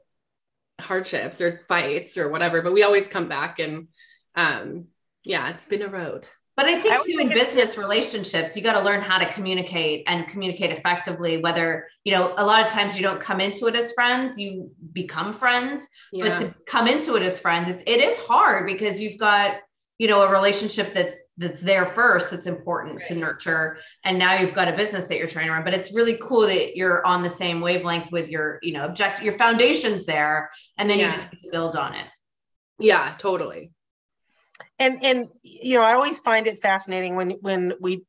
hardships 0.80 1.42
or 1.42 1.62
fights 1.68 2.18
or 2.18 2.30
whatever, 2.30 2.62
but 2.62 2.74
we 2.74 2.84
always 2.84 3.08
come 3.08 3.28
back 3.28 3.60
and 3.60 3.88
um 4.36 4.86
yeah, 5.24 5.50
it's 5.50 5.66
been 5.66 5.82
a 5.82 5.90
road. 5.90 6.26
But 6.58 6.66
I 6.66 6.82
think 6.82 6.96
I 6.96 6.98
too 6.98 7.20
in 7.20 7.30
business 7.30 7.78
relationships, 7.78 8.58
you 8.58 8.64
got 8.64 8.74
to 8.74 8.84
learn 8.84 9.00
how 9.00 9.20
to 9.20 9.32
communicate 9.32 10.06
and 10.08 10.28
communicate 10.28 10.72
effectively. 10.72 11.38
Whether, 11.38 11.88
you 12.04 12.12
know, 12.14 12.34
a 12.36 12.44
lot 12.44 12.66
of 12.66 12.72
times 12.72 12.98
you 12.98 13.04
don't 13.04 13.22
come 13.22 13.40
into 13.40 13.68
it 13.68 13.76
as 13.76 13.92
friends, 13.92 14.40
you 14.40 14.72
become 14.92 15.34
friends. 15.34 15.88
Yeah. 16.12 16.30
But 16.30 16.38
to 16.40 16.56
come 16.66 16.88
into 16.88 17.16
it 17.16 17.22
as 17.22 17.38
friends, 17.38 17.70
it's 17.70 17.84
it 17.86 18.02
is 18.02 18.18
hard 18.18 18.66
because 18.66 19.00
you've 19.00 19.20
got 19.20 19.58
you 19.98 20.08
know 20.08 20.22
a 20.22 20.32
relationship 20.32 20.94
that's 20.94 21.24
that's 21.38 21.62
there 21.62 21.86
first 21.86 22.32
that's 22.32 22.48
important 22.48 22.98
right. 22.98 23.06
to 23.06 23.16
nurture 23.16 23.78
and 24.04 24.18
now 24.18 24.36
you've 24.40 24.54
got 24.54 24.68
a 24.68 24.76
business 24.76 25.08
that 25.08 25.18
you're 25.18 25.28
trying 25.28 25.48
to 25.48 25.52
run 25.52 25.64
but 25.64 25.74
it's 25.74 25.94
really 25.94 26.18
cool 26.22 26.42
that 26.42 26.76
you're 26.76 27.06
on 27.06 27.24
the 27.24 27.30
same 27.30 27.62
wavelength 27.62 28.12
with 28.12 28.30
your 28.30 28.60
you 28.62 28.74
know 28.74 28.86
object 28.86 29.22
your 29.22 29.38
foundations 29.38 30.06
there 30.06 30.50
and 30.78 30.90
then 30.90 31.00
yeah. 31.00 31.06
you 31.08 31.12
just 31.12 31.32
get 31.32 31.40
to 31.40 31.50
build 31.52 31.76
on 31.76 31.94
it 31.94 32.06
yeah 32.80 33.16
totally 33.18 33.72
and 34.80 35.04
and 35.04 35.28
you 35.42 35.76
know 35.76 35.84
i 35.84 35.94
always 35.94 36.20
find 36.20 36.48
it 36.48 36.60
fascinating 36.60 37.16
when 37.16 37.32
when 37.42 37.74
we 37.80 38.04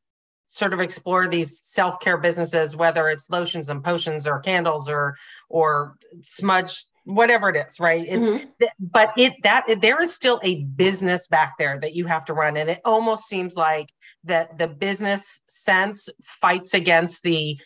sort 0.50 0.72
of 0.72 0.80
explore 0.80 1.28
these 1.28 1.60
self-care 1.62 2.18
businesses 2.18 2.74
whether 2.74 3.08
it's 3.08 3.30
lotions 3.30 3.68
and 3.68 3.84
potions 3.84 4.26
or 4.26 4.40
candles 4.40 4.88
or 4.88 5.14
or 5.48 5.96
smudge 6.22 6.84
whatever 7.08 7.48
it 7.48 7.56
is 7.56 7.80
right 7.80 8.04
it's 8.06 8.26
mm-hmm. 8.26 8.66
but 8.78 9.12
it 9.16 9.32
that 9.42 9.64
there 9.80 10.02
is 10.02 10.14
still 10.14 10.38
a 10.42 10.62
business 10.64 11.26
back 11.26 11.54
there 11.58 11.78
that 11.80 11.94
you 11.94 12.04
have 12.04 12.22
to 12.22 12.34
run 12.34 12.54
and 12.58 12.68
it 12.68 12.80
almost 12.84 13.26
seems 13.26 13.56
like 13.56 13.90
that 14.24 14.58
the 14.58 14.68
business 14.68 15.40
sense 15.48 16.10
fights 16.22 16.74
against 16.74 17.22
the 17.22 17.58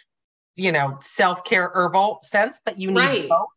you 0.54 0.70
know 0.70 0.96
self-care 1.00 1.72
herbal 1.74 2.18
sense 2.22 2.60
but 2.64 2.80
you 2.80 2.92
need 2.92 2.98
right. 2.98 3.28
both 3.28 3.48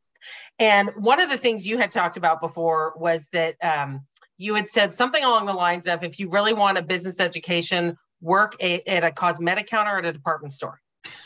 and 0.57 0.89
one 0.97 1.21
of 1.21 1.29
the 1.29 1.37
things 1.37 1.67
you 1.67 1.77
had 1.77 1.91
talked 1.91 2.17
about 2.17 2.41
before 2.41 2.93
was 2.95 3.27
that 3.31 3.55
um, 3.61 4.07
you 4.39 4.55
had 4.55 4.67
said 4.67 4.95
something 4.95 5.23
along 5.23 5.45
the 5.45 5.53
lines 5.53 5.85
of 5.85 6.03
if 6.03 6.17
you 6.19 6.31
really 6.31 6.53
want 6.53 6.79
a 6.79 6.81
business 6.81 7.19
education 7.19 7.95
work 8.21 8.55
a, 8.59 8.81
at 8.89 9.03
a 9.03 9.11
cosmetic 9.11 9.67
counter 9.67 9.99
at 9.99 10.05
a 10.05 10.11
department 10.11 10.51
store 10.51 10.79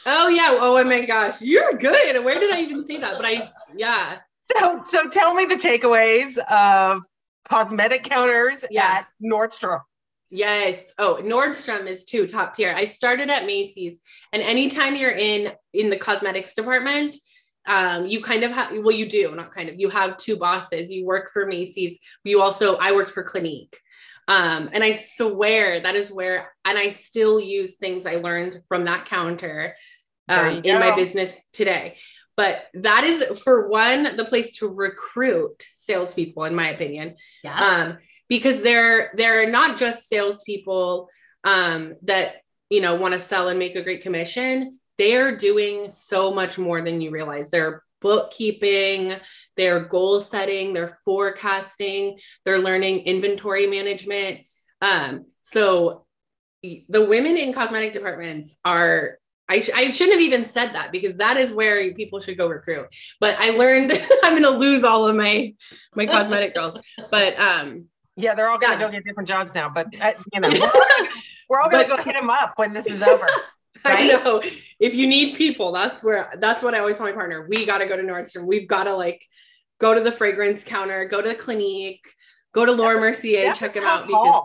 Oh 0.05 0.27
yeah. 0.27 0.57
Oh 0.59 0.83
my 0.83 1.05
gosh. 1.05 1.41
You're 1.41 1.73
good. 1.73 2.23
Where 2.23 2.39
did 2.39 2.51
I 2.51 2.61
even 2.61 2.83
see 2.83 2.97
that? 2.97 3.15
But 3.15 3.25
I 3.25 3.51
yeah. 3.75 4.17
So, 4.51 4.81
so 4.85 5.09
tell 5.09 5.33
me 5.33 5.45
the 5.45 5.55
takeaways 5.55 6.37
of 6.49 7.03
cosmetic 7.47 8.03
counters 8.03 8.65
yeah. 8.69 8.99
at 8.99 9.07
Nordstrom. 9.23 9.81
Yes. 10.31 10.93
Oh, 10.97 11.19
Nordstrom 11.21 11.87
is 11.87 12.03
too 12.03 12.27
top 12.27 12.55
tier. 12.55 12.73
I 12.75 12.85
started 12.85 13.29
at 13.29 13.45
Macy's, 13.45 13.99
and 14.31 14.43
anytime 14.43 14.95
you're 14.95 15.11
in 15.11 15.53
in 15.73 15.89
the 15.89 15.97
cosmetics 15.97 16.53
department, 16.53 17.15
um, 17.65 18.05
you 18.05 18.21
kind 18.21 18.43
of 18.43 18.51
have 18.51 18.71
well, 18.71 18.95
you 18.95 19.09
do 19.09 19.33
not 19.35 19.53
kind 19.53 19.69
of. 19.69 19.79
You 19.79 19.89
have 19.89 20.17
two 20.17 20.37
bosses. 20.37 20.91
You 20.91 21.05
work 21.05 21.31
for 21.33 21.47
Macy's. 21.47 21.97
You 22.23 22.41
also 22.41 22.75
I 22.75 22.91
worked 22.91 23.11
for 23.11 23.23
Clinique. 23.23 23.75
Um, 24.27 24.69
and 24.71 24.83
I 24.83 24.91
swear 24.93 25.79
that 25.79 25.95
is 25.95 26.11
where, 26.11 26.53
and 26.63 26.77
I 26.77 26.89
still 26.89 27.39
use 27.39 27.77
things 27.77 28.05
I 28.05 28.17
learned 28.17 28.61
from 28.67 28.85
that 28.85 29.07
counter 29.07 29.75
um, 30.27 30.61
in 30.63 30.79
my 30.79 30.95
business 30.95 31.35
today. 31.51 31.97
But 32.39 32.67
that 32.73 33.03
is 33.03 33.37
for 33.39 33.67
one, 33.67 34.15
the 34.15 34.23
place 34.23 34.53
to 34.59 34.69
recruit 34.69 35.61
salespeople, 35.75 36.45
in 36.45 36.55
my 36.55 36.69
opinion. 36.69 37.17
Yes. 37.43 37.61
Um, 37.61 37.97
because 38.29 38.61
they're 38.61 39.11
they're 39.17 39.51
not 39.51 39.77
just 39.77 40.07
salespeople 40.07 41.09
um, 41.43 41.95
that 42.03 42.35
you 42.69 42.79
know 42.79 42.95
want 42.95 43.13
to 43.13 43.19
sell 43.19 43.49
and 43.49 43.59
make 43.59 43.75
a 43.75 43.81
great 43.81 44.03
commission. 44.03 44.79
They 44.97 45.17
are 45.17 45.35
doing 45.35 45.89
so 45.89 46.33
much 46.33 46.57
more 46.57 46.81
than 46.81 47.01
you 47.01 47.11
realize. 47.11 47.49
They're 47.49 47.83
bookkeeping, 47.99 49.17
they're 49.57 49.81
goal 49.81 50.21
setting, 50.21 50.71
they're 50.71 50.97
forecasting, 51.03 52.19
they're 52.45 52.59
learning 52.59 52.99
inventory 52.99 53.67
management. 53.67 54.45
Um, 54.81 55.25
so 55.41 56.05
the 56.63 57.03
women 57.03 57.35
in 57.35 57.51
cosmetic 57.51 57.91
departments 57.91 58.59
are 58.63 59.18
I, 59.49 59.61
sh- 59.61 59.71
I 59.75 59.89
shouldn't 59.91 60.13
have 60.13 60.21
even 60.21 60.45
said 60.45 60.73
that 60.73 60.91
because 60.91 61.17
that 61.17 61.35
is 61.35 61.51
where 61.51 61.91
people 61.93 62.19
should 62.19 62.37
go 62.37 62.47
recruit. 62.47 62.87
But 63.19 63.35
I 63.39 63.49
learned 63.49 63.91
I'm 64.23 64.33
going 64.33 64.43
to 64.43 64.57
lose 64.57 64.83
all 64.83 65.07
of 65.07 65.15
my 65.15 65.55
my 65.95 66.05
cosmetic 66.05 66.53
girls. 66.53 66.77
But 67.09 67.37
um, 67.39 67.85
yeah, 68.15 68.35
they're 68.35 68.49
all 68.49 68.59
going 68.59 68.77
to 68.77 68.85
go 68.85 68.91
get 68.91 69.03
different 69.03 69.27
jobs 69.27 69.55
now. 69.55 69.69
But 69.69 69.87
uh, 69.99 70.13
you 70.31 70.39
know, 70.39 70.49
we're 71.49 71.59
all 71.59 71.69
going 71.69 71.89
to 71.89 71.95
go 71.95 72.01
hit 72.01 72.13
them 72.13 72.29
up 72.29 72.53
when 72.57 72.73
this 72.73 72.85
is 72.87 73.01
over. 73.01 73.27
Right? 73.85 74.13
I 74.13 74.21
know. 74.21 74.41
If 74.81 74.93
you 74.93 75.07
need 75.07 75.37
people, 75.37 75.71
that's 75.71 76.03
where 76.03 76.33
that's 76.37 76.61
what 76.61 76.75
I 76.75 76.79
always 76.79 76.97
tell 76.97 77.05
my 77.05 77.13
partner. 77.13 77.47
We 77.47 77.65
got 77.65 77.77
to 77.77 77.85
go 77.85 77.95
to 77.95 78.03
Nordstrom. 78.03 78.43
We've 78.43 78.67
got 78.67 78.83
to 78.83 78.93
like 78.93 79.25
go 79.79 79.93
to 79.93 80.01
the 80.01 80.11
fragrance 80.11 80.65
counter, 80.65 81.05
go 81.05 81.21
to 81.21 81.29
the 81.29 81.35
Clinique, 81.35 82.05
go 82.51 82.65
to 82.65 82.73
Laura 82.73 82.95
that's 82.95 83.23
Mercier, 83.23 83.53
check 83.53 83.73
them 83.73 83.85
out 83.85 84.05
because. 84.05 84.43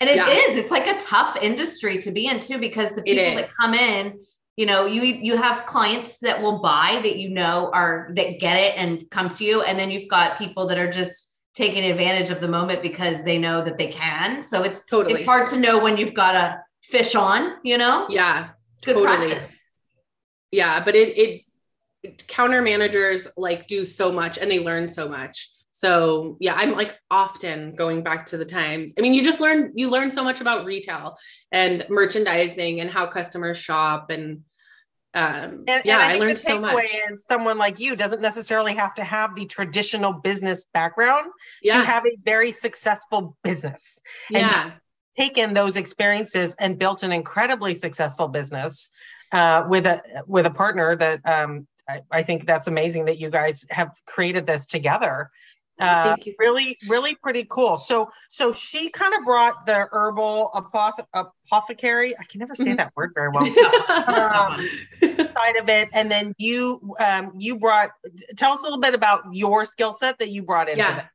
And 0.00 0.10
it 0.10 0.16
yeah. 0.16 0.28
is. 0.28 0.56
It's 0.56 0.70
like 0.70 0.86
a 0.86 0.98
tough 0.98 1.36
industry 1.40 1.98
to 1.98 2.10
be 2.10 2.26
in 2.26 2.40
too, 2.40 2.58
because 2.58 2.94
the 2.94 3.02
people 3.02 3.36
that 3.36 3.48
come 3.58 3.74
in, 3.74 4.18
you 4.56 4.66
know, 4.66 4.86
you 4.86 5.02
you 5.02 5.36
have 5.36 5.66
clients 5.66 6.18
that 6.20 6.40
will 6.40 6.60
buy 6.60 7.00
that 7.02 7.16
you 7.16 7.30
know 7.30 7.70
are 7.72 8.10
that 8.14 8.40
get 8.40 8.56
it 8.56 8.76
and 8.76 9.08
come 9.10 9.28
to 9.30 9.44
you, 9.44 9.62
and 9.62 9.78
then 9.78 9.90
you've 9.90 10.08
got 10.08 10.38
people 10.38 10.66
that 10.66 10.78
are 10.78 10.90
just 10.90 11.36
taking 11.56 11.90
advantage 11.90 12.28
of 12.28 12.40
the 12.40 12.48
moment 12.48 12.82
because 12.82 13.24
they 13.24 13.38
know 13.38 13.64
that 13.64 13.78
they 13.78 13.88
can. 13.88 14.42
So 14.42 14.62
it's 14.62 14.84
totally 14.84 15.14
it's 15.14 15.24
hard 15.24 15.46
to 15.48 15.58
know 15.58 15.82
when 15.82 15.96
you've 15.96 16.12
got 16.12 16.34
a 16.34 16.60
fish 16.82 17.14
on, 17.14 17.54
you 17.62 17.78
know? 17.78 18.06
Yeah. 18.10 18.50
Good 18.84 18.94
totally. 18.94 19.28
practice. 19.28 19.56
Yeah, 20.52 20.84
but 20.84 20.94
it 20.94 21.16
it 21.16 22.26
counter 22.28 22.60
managers 22.60 23.26
like 23.36 23.66
do 23.68 23.86
so 23.86 24.12
much 24.12 24.38
and 24.38 24.50
they 24.50 24.60
learn 24.60 24.86
so 24.88 25.08
much. 25.08 25.50
So 25.76 26.38
yeah, 26.40 26.54
I'm 26.54 26.72
like 26.72 26.98
often 27.10 27.76
going 27.76 28.02
back 28.02 28.24
to 28.26 28.38
the 28.38 28.46
times. 28.46 28.94
I 28.96 29.02
mean, 29.02 29.12
you 29.12 29.22
just 29.22 29.40
learn 29.40 29.72
you 29.74 29.90
learn 29.90 30.10
so 30.10 30.24
much 30.24 30.40
about 30.40 30.64
retail 30.64 31.18
and 31.52 31.84
merchandising 31.90 32.80
and 32.80 32.90
how 32.90 33.08
customers 33.08 33.58
shop 33.58 34.08
and 34.08 34.40
um, 35.12 35.64
and, 35.68 35.82
yeah, 35.84 36.00
and 36.00 36.02
I, 36.02 36.14
I, 36.14 36.18
learned 36.18 36.38
so 36.38 36.58
much. 36.58 36.82
Is 37.10 37.26
someone 37.28 37.58
like 37.58 37.78
you 37.78 37.94
doesn't 37.94 38.22
necessarily 38.22 38.74
have 38.74 38.94
to 38.94 39.04
have 39.04 39.34
the 39.34 39.44
traditional 39.44 40.14
business 40.14 40.64
background 40.72 41.26
yeah. 41.62 41.78
to 41.78 41.84
have 41.84 42.06
a 42.06 42.16
very 42.24 42.52
successful 42.52 43.36
business. 43.42 43.98
And 44.30 44.46
Yeah, 44.46 44.70
taken 45.18 45.52
those 45.52 45.76
experiences 45.76 46.54
and 46.58 46.78
built 46.78 47.02
an 47.02 47.12
incredibly 47.12 47.74
successful 47.74 48.28
business 48.28 48.88
uh, 49.32 49.64
with 49.68 49.84
a 49.84 50.00
with 50.26 50.46
a 50.46 50.50
partner 50.50 50.96
that 50.96 51.20
um, 51.26 51.66
I, 51.86 52.00
I, 52.10 52.22
think 52.22 52.46
that's 52.46 52.66
amazing 52.66 53.04
that 53.06 53.18
you 53.18 53.28
guys 53.28 53.66
have 53.70 53.90
created 54.06 54.46
this 54.46 54.66
together. 54.66 55.30
Uh, 55.78 56.16
really, 56.38 56.78
really 56.88 57.14
pretty 57.22 57.46
cool. 57.48 57.78
So, 57.78 58.10
so 58.30 58.52
she 58.52 58.88
kind 58.90 59.14
of 59.14 59.24
brought 59.24 59.66
the 59.66 59.88
herbal 59.92 60.50
apothe- 60.54 61.06
apothecary. 61.12 62.16
I 62.18 62.24
can 62.24 62.40
never 62.40 62.54
say 62.54 62.64
mm-hmm. 62.64 62.76
that 62.76 62.92
word 62.96 63.12
very 63.14 63.30
well. 63.30 63.44
um, 63.44 64.66
side 65.02 65.56
of 65.56 65.68
it, 65.68 65.88
and 65.92 66.10
then 66.10 66.34
you, 66.38 66.94
um, 66.98 67.32
you 67.36 67.58
brought. 67.58 67.90
Tell 68.36 68.52
us 68.52 68.60
a 68.60 68.62
little 68.64 68.80
bit 68.80 68.94
about 68.94 69.24
your 69.32 69.64
skill 69.64 69.92
set 69.92 70.18
that 70.18 70.30
you 70.30 70.42
brought 70.42 70.68
into 70.68 70.82
yeah. 70.82 71.06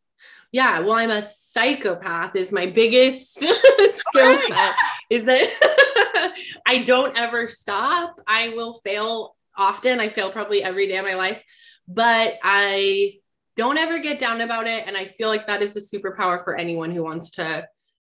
Yeah, 0.54 0.80
well, 0.82 0.94
I'm 0.94 1.12
a 1.12 1.24
psychopath. 1.24 2.36
Is 2.36 2.52
my 2.52 2.66
biggest 2.68 3.34
skill 3.36 4.38
set. 4.38 4.76
Is 5.10 5.26
that 5.26 6.32
I 6.66 6.80
don't 6.80 7.18
ever 7.18 7.48
stop. 7.48 8.20
I 8.28 8.50
will 8.50 8.82
fail 8.84 9.36
often. 9.58 10.00
I 10.00 10.10
fail 10.10 10.32
probably 10.32 10.62
every 10.62 10.88
day 10.88 10.98
of 10.98 11.06
my 11.06 11.14
life, 11.14 11.42
but 11.88 12.38
I 12.44 13.21
don't 13.56 13.78
ever 13.78 14.00
get 14.00 14.20
down 14.20 14.42
about 14.42 14.68
it. 14.68 14.86
And 14.88 14.96
I 14.96 15.06
feel 15.06 15.28
like 15.28 15.48
that 15.48 15.62
is 15.62 15.76
a 15.76 15.80
superpower 15.80 16.44
for 16.44 16.56
anyone 16.56 16.92
who 16.92 17.04
wants 17.04 17.32
to 17.32 17.68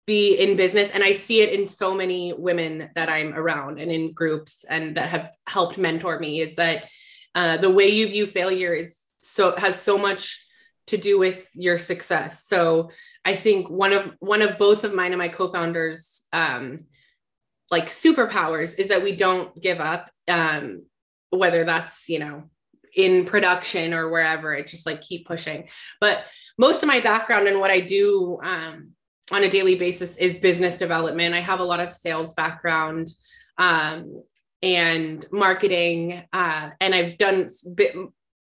be 0.06 0.34
in 0.36 0.56
business. 0.56 0.90
And 0.92 1.04
I 1.04 1.14
see 1.14 1.42
it 1.42 1.54
in 1.58 1.66
so 1.66 1.94
many 1.94 2.34
women 2.34 2.90
that 2.96 3.10
I'm 3.10 3.34
around 3.34 3.80
and 3.80 3.92
in 3.92 4.14
groups 4.14 4.66
and 4.68 4.98
that 4.98 5.10
have 5.10 5.32
helped 5.48 5.78
mentor 5.78 6.20
me 6.20 6.42
is 6.42 6.56
that 6.56 6.88
uh, 7.36 7.58
the 7.58 7.70
way 7.70 7.88
you 7.90 8.08
view 8.08 8.26
failure 8.26 8.74
is 8.74 9.06
so 9.18 9.56
has 9.56 9.80
so 9.80 9.98
much 9.98 10.44
to 10.88 10.98
do 10.98 11.20
with 11.20 11.48
your 11.54 11.78
success. 11.78 12.46
So 12.48 12.90
I 13.24 13.36
think 13.36 13.70
one 13.70 13.94
of 13.94 14.12
one 14.20 14.42
of 14.42 14.58
both 14.58 14.84
of 14.84 14.94
mine 14.94 15.12
and 15.12 15.20
my 15.20 15.30
co-founders 15.30 16.24
um, 16.34 16.86
like 17.70 17.90
superpowers 17.90 18.78
is 18.80 18.88
that 18.88 19.04
we 19.04 19.16
don't 19.16 19.60
give 19.62 19.80
up 19.80 20.10
um, 20.28 20.86
whether 21.30 21.64
that's 21.64 22.10
you 22.10 22.18
know 22.18 22.50
in 22.96 23.26
production 23.26 23.94
or 23.94 24.10
wherever 24.10 24.54
it 24.54 24.68
just 24.68 24.86
like 24.86 25.02
keep 25.02 25.26
pushing 25.28 25.68
but 26.00 26.26
most 26.58 26.84
of 26.84 26.88
my 26.88 27.00
background 27.00 27.48
and 27.48 27.60
what 27.60 27.72
i 27.72 27.80
do 27.80 28.40
um, 28.44 28.90
on 29.32 29.44
a 29.44 29.50
daily 29.50 29.76
basis 29.76 30.18
is 30.18 30.38
business 30.38 30.78
development 30.78 31.36
i 31.36 31.40
have 31.40 31.60
a 31.60 31.64
lot 31.64 31.80
of 31.80 31.92
sales 31.92 32.34
background 32.34 33.10
um, 33.58 34.24
and 34.62 35.26
marketing 35.32 36.24
uh, 36.34 36.70
and 36.80 36.96
i've 36.96 37.18
done 37.18 37.50
bit, 37.76 37.96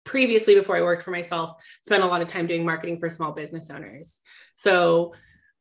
previously 0.05 0.55
before 0.55 0.77
i 0.77 0.83
worked 0.83 1.03
for 1.03 1.11
myself 1.11 1.63
spent 1.85 2.03
a 2.03 2.07
lot 2.07 2.23
of 2.23 2.29
time 2.29 2.47
doing 2.47 2.65
marketing 2.65 2.99
for 2.99 3.11
small 3.11 3.33
business 3.33 3.71
owners 3.71 4.19
so 4.55 5.13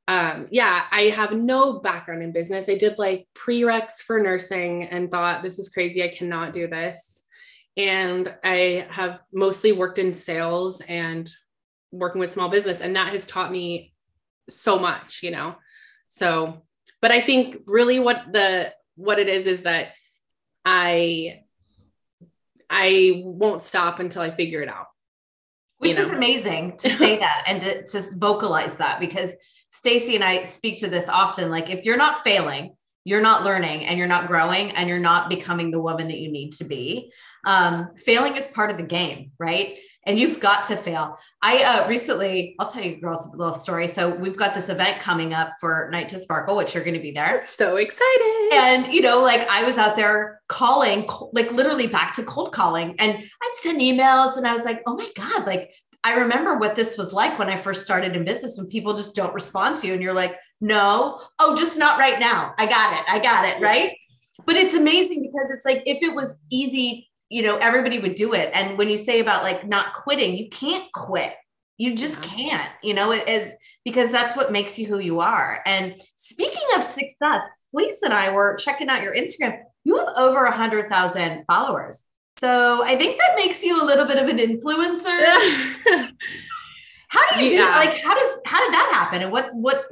um, 0.07 0.47
yeah, 0.51 0.87
I 0.91 1.03
have 1.03 1.31
no 1.31 1.79
background 1.79 2.21
in 2.21 2.33
business. 2.33 2.67
I 2.67 2.75
did 2.75 2.97
like 2.97 3.27
prereqs 3.33 4.01
for 4.05 4.19
nursing 4.19 4.83
and 4.85 5.09
thought 5.09 5.41
this 5.41 5.57
is 5.59 5.69
crazy. 5.69 6.03
I 6.03 6.09
cannot 6.09 6.53
do 6.53 6.67
this. 6.67 7.20
And 7.77 8.33
I 8.43 8.85
have 8.89 9.21
mostly 9.33 9.71
worked 9.71 9.97
in 9.97 10.13
sales 10.13 10.81
and 10.81 11.31
working 11.91 12.19
with 12.19 12.33
small 12.33 12.49
business, 12.49 12.81
and 12.81 12.95
that 12.95 13.13
has 13.13 13.25
taught 13.25 13.51
me 13.51 13.93
so 14.49 14.77
much, 14.77 15.23
you 15.23 15.31
know. 15.31 15.55
So, 16.07 16.63
but 17.01 17.11
I 17.11 17.21
think 17.21 17.57
really 17.65 17.99
what 17.99 18.31
the 18.31 18.73
what 18.95 19.19
it 19.19 19.29
is 19.29 19.47
is 19.47 19.63
that 19.63 19.93
I 20.65 21.41
I 22.69 23.21
won't 23.25 23.63
stop 23.63 23.99
until 23.99 24.21
I 24.21 24.31
figure 24.31 24.61
it 24.61 24.69
out. 24.69 24.87
Which 25.77 25.97
know? 25.97 26.05
is 26.05 26.11
amazing 26.11 26.77
to 26.79 26.89
say 26.97 27.19
that 27.19 27.43
and 27.47 27.61
to, 27.61 27.87
to 27.87 28.05
vocalize 28.17 28.77
that 28.77 28.99
because 28.99 29.33
Stacy 29.71 30.15
and 30.15 30.23
I 30.23 30.43
speak 30.43 30.79
to 30.79 30.89
this 30.89 31.09
often. 31.09 31.49
Like, 31.49 31.69
if 31.69 31.85
you're 31.85 31.97
not 31.97 32.23
failing, 32.23 32.75
you're 33.03 33.21
not 33.21 33.43
learning 33.43 33.85
and 33.85 33.97
you're 33.97 34.07
not 34.07 34.27
growing 34.27 34.71
and 34.71 34.87
you're 34.87 34.99
not 34.99 35.29
becoming 35.29 35.71
the 35.71 35.81
woman 35.81 36.07
that 36.07 36.19
you 36.19 36.31
need 36.31 36.51
to 36.53 36.63
be. 36.63 37.11
Um, 37.45 37.89
failing 37.95 38.37
is 38.37 38.47
part 38.47 38.69
of 38.69 38.77
the 38.77 38.83
game, 38.83 39.31
right? 39.39 39.77
And 40.05 40.19
you've 40.19 40.39
got 40.39 40.63
to 40.65 40.75
fail. 40.75 41.17
I 41.43 41.63
uh, 41.63 41.87
recently, 41.87 42.55
I'll 42.59 42.71
tell 42.71 42.83
you 42.83 42.99
girls 42.99 43.31
a 43.31 43.37
little 43.37 43.53
story. 43.53 43.87
So 43.87 44.15
we've 44.15 44.37
got 44.37 44.55
this 44.55 44.69
event 44.69 44.99
coming 44.99 45.33
up 45.33 45.51
for 45.59 45.89
Night 45.91 46.09
to 46.09 46.19
Sparkle, 46.19 46.55
which 46.55 46.73
you're 46.73 46.83
going 46.83 46.95
to 46.95 47.01
be 47.01 47.11
there. 47.11 47.45
So 47.47 47.77
excited. 47.77 48.49
And, 48.53 48.91
you 48.91 49.01
know, 49.01 49.21
like 49.21 49.47
I 49.47 49.63
was 49.63 49.77
out 49.77 49.95
there 49.95 50.41
calling, 50.47 51.07
like 51.33 51.51
literally 51.51 51.85
back 51.85 52.13
to 52.13 52.23
cold 52.23 52.51
calling. 52.51 52.95
And 52.97 53.15
I'd 53.15 53.55
send 53.55 53.79
emails 53.79 54.37
and 54.37 54.47
I 54.47 54.53
was 54.53 54.65
like, 54.65 54.81
oh 54.87 54.95
my 54.95 55.07
God, 55.15 55.45
like 55.45 55.71
I 56.03 56.15
remember 56.15 56.57
what 56.57 56.75
this 56.75 56.97
was 56.97 57.13
like 57.13 57.37
when 57.37 57.49
I 57.49 57.55
first 57.55 57.85
started 57.85 58.15
in 58.15 58.25
business 58.25 58.57
when 58.57 58.67
people 58.67 58.95
just 58.95 59.15
don't 59.15 59.35
respond 59.35 59.77
to 59.77 59.87
you 59.87 59.93
and 59.93 60.01
you're 60.01 60.13
like, 60.13 60.35
no, 60.61 61.19
oh, 61.39 61.55
just 61.57 61.77
not 61.77 61.97
right 61.97 62.19
now. 62.19 62.53
I 62.57 62.67
got 62.67 62.99
it. 62.99 63.05
I 63.11 63.19
got 63.19 63.45
it. 63.45 63.61
Right. 63.61 63.97
But 64.45 64.55
it's 64.55 64.75
amazing 64.75 65.23
because 65.23 65.49
it's 65.51 65.65
like 65.65 65.83
if 65.85 66.01
it 66.03 66.13
was 66.13 66.35
easy, 66.51 67.09
you 67.29 67.41
know, 67.41 67.57
everybody 67.57 67.99
would 67.99 68.15
do 68.15 68.33
it. 68.33 68.51
And 68.53 68.77
when 68.77 68.89
you 68.89 68.97
say 68.97 69.19
about 69.19 69.43
like 69.43 69.67
not 69.67 69.93
quitting, 69.93 70.37
you 70.37 70.49
can't 70.49 70.91
quit. 70.93 71.33
You 71.77 71.95
just 71.95 72.21
can't, 72.21 72.71
you 72.83 72.93
know, 72.93 73.11
it 73.11 73.27
is 73.27 73.55
because 73.83 74.11
that's 74.11 74.35
what 74.35 74.51
makes 74.51 74.77
you 74.77 74.85
who 74.85 74.99
you 74.99 75.19
are. 75.19 75.61
And 75.65 75.99
speaking 76.15 76.61
of 76.75 76.83
success, 76.83 77.43
Lisa 77.73 78.05
and 78.05 78.13
I 78.13 78.31
were 78.31 78.55
checking 78.57 78.89
out 78.89 79.01
your 79.01 79.15
Instagram. 79.15 79.59
You 79.83 79.97
have 79.97 80.09
over 80.15 80.45
a 80.45 80.51
hundred 80.51 80.91
thousand 80.91 81.45
followers. 81.45 82.03
So 82.37 82.83
I 82.83 82.95
think 82.95 83.17
that 83.17 83.35
makes 83.35 83.63
you 83.63 83.81
a 83.81 83.85
little 83.85 84.05
bit 84.05 84.17
of 84.17 84.27
an 84.27 84.37
influencer. 84.37 86.11
how 87.07 87.35
do 87.35 87.43
you 87.43 87.51
yeah. 87.51 87.65
do 87.65 87.89
like 87.89 88.03
how 88.03 88.13
does 88.13 88.39
how 88.45 88.59
did 88.63 88.73
that 88.73 88.91
happen? 88.93 89.23
And 89.23 89.31
what 89.31 89.53
what 89.55 89.85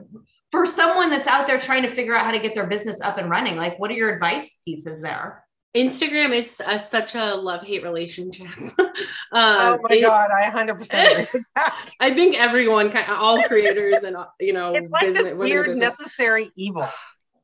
for 0.51 0.65
someone 0.65 1.09
that's 1.09 1.27
out 1.27 1.47
there 1.47 1.59
trying 1.59 1.83
to 1.83 1.89
figure 1.89 2.15
out 2.15 2.25
how 2.25 2.31
to 2.31 2.39
get 2.39 2.55
their 2.55 2.67
business 2.67 3.01
up 3.01 3.17
and 3.17 3.29
running, 3.29 3.55
like 3.55 3.79
what 3.79 3.91
are 3.91 3.95
your 3.95 4.13
advice 4.13 4.59
pieces 4.65 5.01
there? 5.01 5.43
Instagram 5.75 6.31
is 6.31 6.59
a, 6.65 6.79
such 6.79 7.13
a 7.13 7.35
love 7.35 7.61
hate 7.61 7.83
relationship. 7.83 8.47
um, 8.79 8.87
oh 9.31 9.79
my 9.83 9.95
it, 9.95 10.01
god, 10.01 10.31
I 10.31 10.49
100% 10.49 11.27
I 11.99 12.13
think 12.13 12.39
everyone, 12.39 12.95
all 13.07 13.43
creators, 13.47 14.03
and 14.03 14.17
you 14.39 14.53
know, 14.53 14.73
it's 14.73 14.89
like 14.89 15.07
business, 15.07 15.29
this 15.29 15.33
weird 15.33 15.77
necessary 15.77 16.51
evil. 16.55 16.87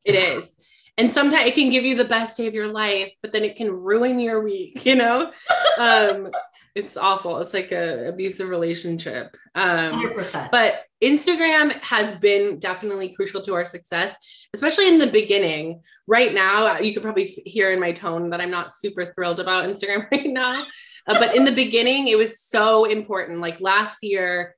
It 0.05 0.13
is 0.13 0.55
and 0.97 1.12
sometimes 1.12 1.45
it 1.45 1.53
can 1.53 1.69
give 1.69 1.83
you 1.83 1.95
the 1.95 2.05
best 2.05 2.38
day 2.38 2.47
of 2.47 2.53
your 2.53 2.71
life 2.71 3.12
but 3.21 3.31
then 3.31 3.43
it 3.43 3.55
can 3.55 3.71
ruin 3.71 4.19
your 4.19 4.41
week 4.41 4.85
you 4.85 4.95
know 4.95 5.31
um 5.80 6.30
it's 6.73 6.97
awful 6.97 7.39
it's 7.39 7.53
like 7.53 7.71
a 7.71 8.10
abusive 8.10 8.49
relationship 8.49 9.36
um 9.56 10.01
100%. 10.03 10.51
but 10.51 10.85
instagram 11.03 11.71
has 11.81 12.15
been 12.15 12.58
definitely 12.60 13.13
crucial 13.13 13.41
to 13.41 13.53
our 13.53 13.65
success 13.65 14.15
especially 14.53 14.88
in 14.88 14.97
the 14.97 15.08
beginning. 15.08 15.81
Right 16.08 16.34
now 16.34 16.79
you 16.79 16.93
can 16.93 17.03
probably 17.03 17.25
hear 17.45 17.71
in 17.71 17.79
my 17.79 17.91
tone 17.91 18.29
that 18.29 18.41
i'm 18.41 18.51
not 18.51 18.73
super 18.73 19.13
thrilled 19.13 19.39
about 19.39 19.65
instagram 19.69 20.10
right 20.12 20.27
now 20.27 20.63
uh, 21.08 21.19
but 21.19 21.36
in 21.36 21.45
the 21.45 21.51
beginning 21.51 22.08
it 22.08 22.17
was 22.17 22.39
so 22.39 22.86
important. 22.86 23.39
Like 23.39 23.62
last 23.62 23.99
year 24.03 24.55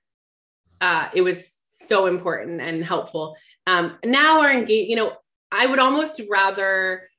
uh 0.80 1.10
it 1.14 1.22
was 1.22 1.54
so 1.88 2.06
important 2.06 2.62
and 2.62 2.84
helpful. 2.84 3.36
Um 3.66 3.98
now 4.04 4.42
our 4.42 4.52
engage 4.52 4.90
you 4.90 4.96
know 4.96 5.14
I 5.52 5.66
would 5.66 5.80
almost 5.80 6.22
rather 6.30 7.10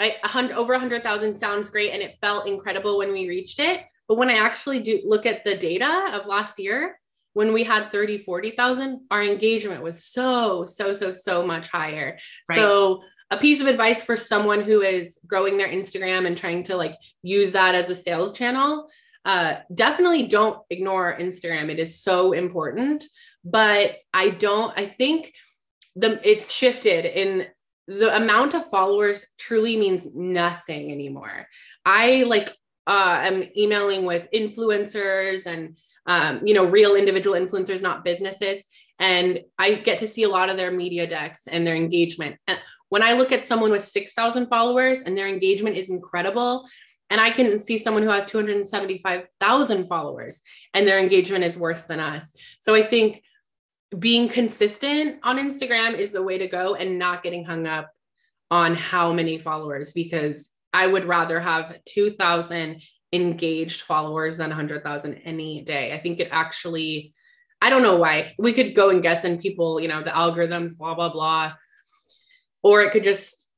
I, 0.00 0.16
a 0.22 0.28
hundred, 0.28 0.56
over 0.56 0.78
hundred 0.78 1.02
thousand 1.02 1.36
sounds 1.38 1.70
great 1.70 1.92
and 1.92 2.02
it 2.02 2.16
felt 2.20 2.48
incredible 2.48 2.98
when 2.98 3.12
we 3.12 3.28
reached 3.28 3.60
it. 3.60 3.82
But 4.08 4.18
when 4.18 4.30
I 4.30 4.34
actually 4.34 4.80
do 4.80 5.00
look 5.04 5.26
at 5.26 5.44
the 5.44 5.56
data 5.56 6.10
of 6.12 6.26
last 6.26 6.58
year, 6.58 6.98
when 7.34 7.52
we 7.52 7.64
had 7.64 7.90
30, 7.90 8.18
40,000, 8.18 9.00
our 9.10 9.22
engagement 9.22 9.82
was 9.82 10.04
so, 10.04 10.66
so, 10.66 10.92
so, 10.92 11.12
so 11.12 11.46
much 11.46 11.68
higher. 11.68 12.18
Right. 12.48 12.56
So 12.56 13.02
a 13.30 13.36
piece 13.36 13.60
of 13.60 13.66
advice 13.66 14.02
for 14.02 14.16
someone 14.16 14.60
who 14.60 14.82
is 14.82 15.18
growing 15.26 15.56
their 15.56 15.68
Instagram 15.68 16.26
and 16.26 16.36
trying 16.36 16.62
to 16.64 16.76
like 16.76 16.96
use 17.22 17.52
that 17.52 17.74
as 17.74 17.88
a 17.88 17.94
sales 17.94 18.32
channel, 18.32 18.88
uh, 19.24 19.56
definitely 19.74 20.26
don't 20.26 20.58
ignore 20.68 21.16
Instagram. 21.18 21.70
It 21.70 21.78
is 21.78 22.02
so 22.02 22.32
important. 22.32 23.04
But 23.44 23.96
I 24.12 24.30
don't, 24.30 24.72
I 24.76 24.86
think 24.86 25.32
the 25.96 26.20
it's 26.28 26.50
shifted 26.50 27.04
in 27.04 27.46
the 27.86 28.14
amount 28.14 28.54
of 28.54 28.70
followers 28.70 29.24
truly 29.38 29.76
means 29.76 30.06
nothing 30.14 30.92
anymore. 30.92 31.46
I 31.84 32.24
like 32.24 32.54
uh, 32.86 33.20
am 33.22 33.44
emailing 33.56 34.04
with 34.04 34.28
influencers 34.34 35.46
and 35.46 35.76
um, 36.06 36.46
you 36.46 36.54
know 36.54 36.64
real 36.64 36.94
individual 36.94 37.38
influencers, 37.38 37.82
not 37.82 38.04
businesses, 38.04 38.62
and 38.98 39.40
I 39.58 39.74
get 39.74 39.98
to 39.98 40.08
see 40.08 40.22
a 40.22 40.28
lot 40.28 40.50
of 40.50 40.56
their 40.56 40.70
media 40.70 41.06
decks 41.06 41.42
and 41.46 41.66
their 41.66 41.76
engagement. 41.76 42.36
And 42.46 42.58
when 42.88 43.02
I 43.02 43.12
look 43.12 43.32
at 43.32 43.46
someone 43.46 43.70
with 43.70 43.84
six 43.84 44.12
thousand 44.12 44.48
followers 44.48 45.00
and 45.00 45.16
their 45.16 45.28
engagement 45.28 45.76
is 45.76 45.90
incredible, 45.90 46.68
and 47.10 47.20
I 47.20 47.30
can 47.30 47.58
see 47.58 47.78
someone 47.78 48.02
who 48.02 48.10
has 48.10 48.26
two 48.26 48.38
hundred 48.38 48.66
seventy-five 48.66 49.28
thousand 49.40 49.86
followers 49.86 50.40
and 50.74 50.86
their 50.86 50.98
engagement 50.98 51.44
is 51.44 51.58
worse 51.58 51.84
than 51.84 52.00
us. 52.00 52.34
So 52.60 52.74
I 52.74 52.82
think 52.82 53.22
being 53.98 54.28
consistent 54.28 55.18
on 55.22 55.36
Instagram 55.36 55.98
is 55.98 56.12
the 56.12 56.22
way 56.22 56.38
to 56.38 56.48
go 56.48 56.74
and 56.74 56.98
not 56.98 57.22
getting 57.22 57.44
hung 57.44 57.66
up 57.66 57.90
on 58.50 58.74
how 58.74 59.12
many 59.12 59.38
followers 59.38 59.92
because 59.92 60.48
I 60.72 60.86
would 60.86 61.04
rather 61.04 61.38
have 61.40 61.78
2000 61.84 62.82
engaged 63.12 63.82
followers 63.82 64.38
than 64.38 64.50
100,000 64.50 65.14
any 65.24 65.62
day. 65.62 65.92
I 65.92 65.98
think 65.98 66.20
it 66.20 66.28
actually 66.30 67.14
I 67.64 67.70
don't 67.70 67.84
know 67.84 67.94
why. 67.94 68.34
We 68.38 68.52
could 68.52 68.74
go 68.74 68.90
and 68.90 69.00
guess 69.00 69.22
and 69.22 69.38
people, 69.38 69.80
you 69.80 69.86
know, 69.86 70.02
the 70.02 70.10
algorithms 70.10 70.76
blah 70.76 70.94
blah 70.94 71.12
blah 71.12 71.52
or 72.62 72.82
it 72.82 72.92
could 72.92 73.04
just 73.04 73.48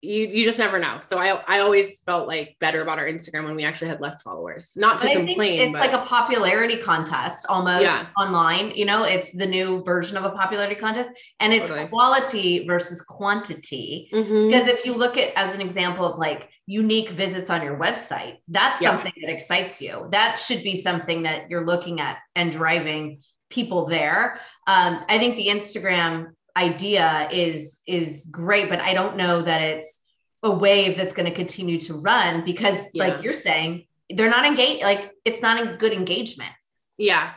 you 0.00 0.28
you 0.28 0.44
just 0.44 0.58
never 0.58 0.78
know. 0.78 0.98
So 1.00 1.18
I 1.18 1.42
I 1.48 1.58
always 1.58 2.00
felt 2.00 2.28
like 2.28 2.56
better 2.60 2.82
about 2.82 2.98
our 2.98 3.06
Instagram 3.06 3.44
when 3.44 3.56
we 3.56 3.64
actually 3.64 3.88
had 3.88 4.00
less 4.00 4.22
followers. 4.22 4.72
Not 4.76 5.00
to 5.00 5.12
complain. 5.12 5.60
it's 5.60 5.72
but... 5.72 5.80
like 5.80 5.92
a 5.92 6.06
popularity 6.06 6.76
contest 6.76 7.46
almost 7.48 7.82
yeah. 7.82 8.06
online. 8.16 8.70
You 8.76 8.84
know, 8.84 9.02
it's 9.02 9.32
the 9.32 9.46
new 9.46 9.82
version 9.82 10.16
of 10.16 10.24
a 10.24 10.30
popularity 10.30 10.76
contest, 10.76 11.10
and 11.40 11.52
it's 11.52 11.68
totally. 11.68 11.88
quality 11.88 12.64
versus 12.66 13.00
quantity. 13.00 14.08
Mm-hmm. 14.12 14.50
Because 14.50 14.68
if 14.68 14.84
you 14.84 14.94
look 14.94 15.16
at 15.16 15.32
as 15.34 15.54
an 15.54 15.60
example 15.60 16.04
of 16.04 16.18
like 16.18 16.48
unique 16.70 17.10
visits 17.10 17.50
on 17.50 17.62
your 17.62 17.78
website, 17.78 18.36
that's 18.46 18.80
yeah. 18.80 18.90
something 18.90 19.14
that 19.22 19.30
excites 19.30 19.80
you. 19.80 20.06
That 20.12 20.38
should 20.38 20.62
be 20.62 20.76
something 20.76 21.22
that 21.22 21.48
you're 21.48 21.66
looking 21.66 22.00
at 22.00 22.18
and 22.36 22.52
driving 22.52 23.20
people 23.48 23.86
there. 23.86 24.38
Um, 24.66 25.04
I 25.08 25.18
think 25.18 25.36
the 25.36 25.48
Instagram 25.48 26.34
idea 26.58 27.28
is 27.30 27.80
is 27.86 28.28
great 28.32 28.68
but 28.68 28.80
i 28.80 28.92
don't 28.92 29.16
know 29.16 29.42
that 29.42 29.62
it's 29.62 30.02
a 30.42 30.50
wave 30.50 30.96
that's 30.96 31.12
going 31.12 31.28
to 31.28 31.34
continue 31.34 31.78
to 31.78 31.94
run 31.94 32.44
because 32.44 32.84
yeah. 32.92 33.04
like 33.06 33.22
you're 33.22 33.32
saying 33.32 33.86
they're 34.10 34.30
not 34.30 34.44
engaged 34.44 34.82
like 34.82 35.12
it's 35.24 35.40
not 35.40 35.62
a 35.62 35.76
good 35.76 35.92
engagement 35.92 36.50
yeah 36.96 37.32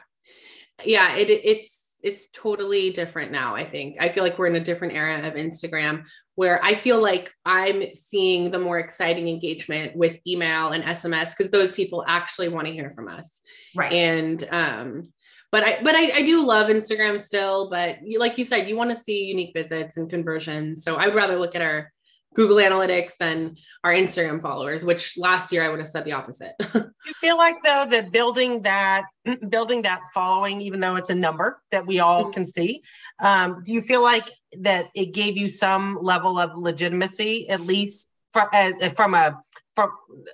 yeah 0.84 1.16
it, 1.16 1.30
it's 1.30 1.98
it's 2.04 2.30
totally 2.32 2.90
different 2.90 3.32
now 3.32 3.56
i 3.56 3.64
think 3.64 3.96
i 4.00 4.10
feel 4.10 4.24
like 4.24 4.40
we're 4.40 4.48
in 4.48 4.56
a 4.56 4.64
different 4.64 4.96
era 4.96 5.28
of 5.28 5.36
instagram 5.36 6.04
where 6.42 6.64
i 6.66 6.74
feel 6.74 7.00
like 7.00 7.32
i'm 7.46 7.84
seeing 7.96 8.50
the 8.50 8.58
more 8.58 8.80
exciting 8.80 9.28
engagement 9.28 9.96
with 9.96 10.20
email 10.26 10.70
and 10.70 10.84
sms 10.84 11.30
because 11.30 11.52
those 11.52 11.72
people 11.72 12.04
actually 12.08 12.50
want 12.50 12.66
to 12.66 12.74
hear 12.74 12.90
from 12.96 13.08
us 13.08 13.42
right 13.76 13.94
and 13.94 14.48
um 14.50 15.08
but 15.52 15.66
I 15.66 15.84
but 15.84 15.96
I, 15.96 16.20
I 16.20 16.22
do 16.26 16.46
love 16.46 16.68
Instagram 16.68 17.20
still. 17.20 17.70
But 17.70 17.98
you, 18.04 18.20
like 18.20 18.38
you 18.38 18.46
said, 18.46 18.70
you 18.70 18.78
want 18.78 18.90
to 18.92 18.96
see 18.96 19.26
unique 19.26 19.52
visits 19.54 19.98
and 19.98 20.10
conversions. 20.10 20.82
So 20.82 20.96
I'd 20.96 21.14
rather 21.14 21.38
look 21.38 21.56
at 21.56 21.62
our 21.62 21.92
Google 22.34 22.58
Analytics 22.58 23.18
than 23.20 23.58
our 23.84 23.94
Instagram 23.94 24.42
followers, 24.42 24.86
which 24.86 25.18
last 25.18 25.52
year 25.52 25.64
I 25.64 25.70
would 25.70 25.80
have 25.80 25.88
said 25.88 26.06
the 26.06 26.14
opposite. 26.14 26.54
you 26.74 27.14
feel 27.20 27.38
like 27.38 27.56
though 27.64 27.86
that 27.90 28.12
building 28.12 28.62
that 28.62 29.04
building 29.50 29.82
that 29.82 30.00
following, 30.14 30.62
even 30.62 30.80
though 30.80 30.96
it's 30.96 31.10
a 31.10 31.16
number 31.16 31.62
that 31.72 31.86
we 31.86 32.00
all 32.00 32.24
mm-hmm. 32.24 32.32
can 32.32 32.48
see, 32.48 32.82
um, 33.22 33.64
do 33.66 33.74
you 33.74 33.82
feel 33.82 34.02
like 34.02 34.30
that 34.60 34.90
it 34.96 35.14
gave 35.14 35.38
you 35.38 35.50
some 35.50 36.00
level 36.02 36.40
of 36.40 36.58
legitimacy, 36.58 37.50
at 37.50 37.62
least 37.62 38.08
from, 38.34 38.48
uh, 38.54 38.90
from 38.90 39.14
a 39.14 39.42
from 39.76 39.92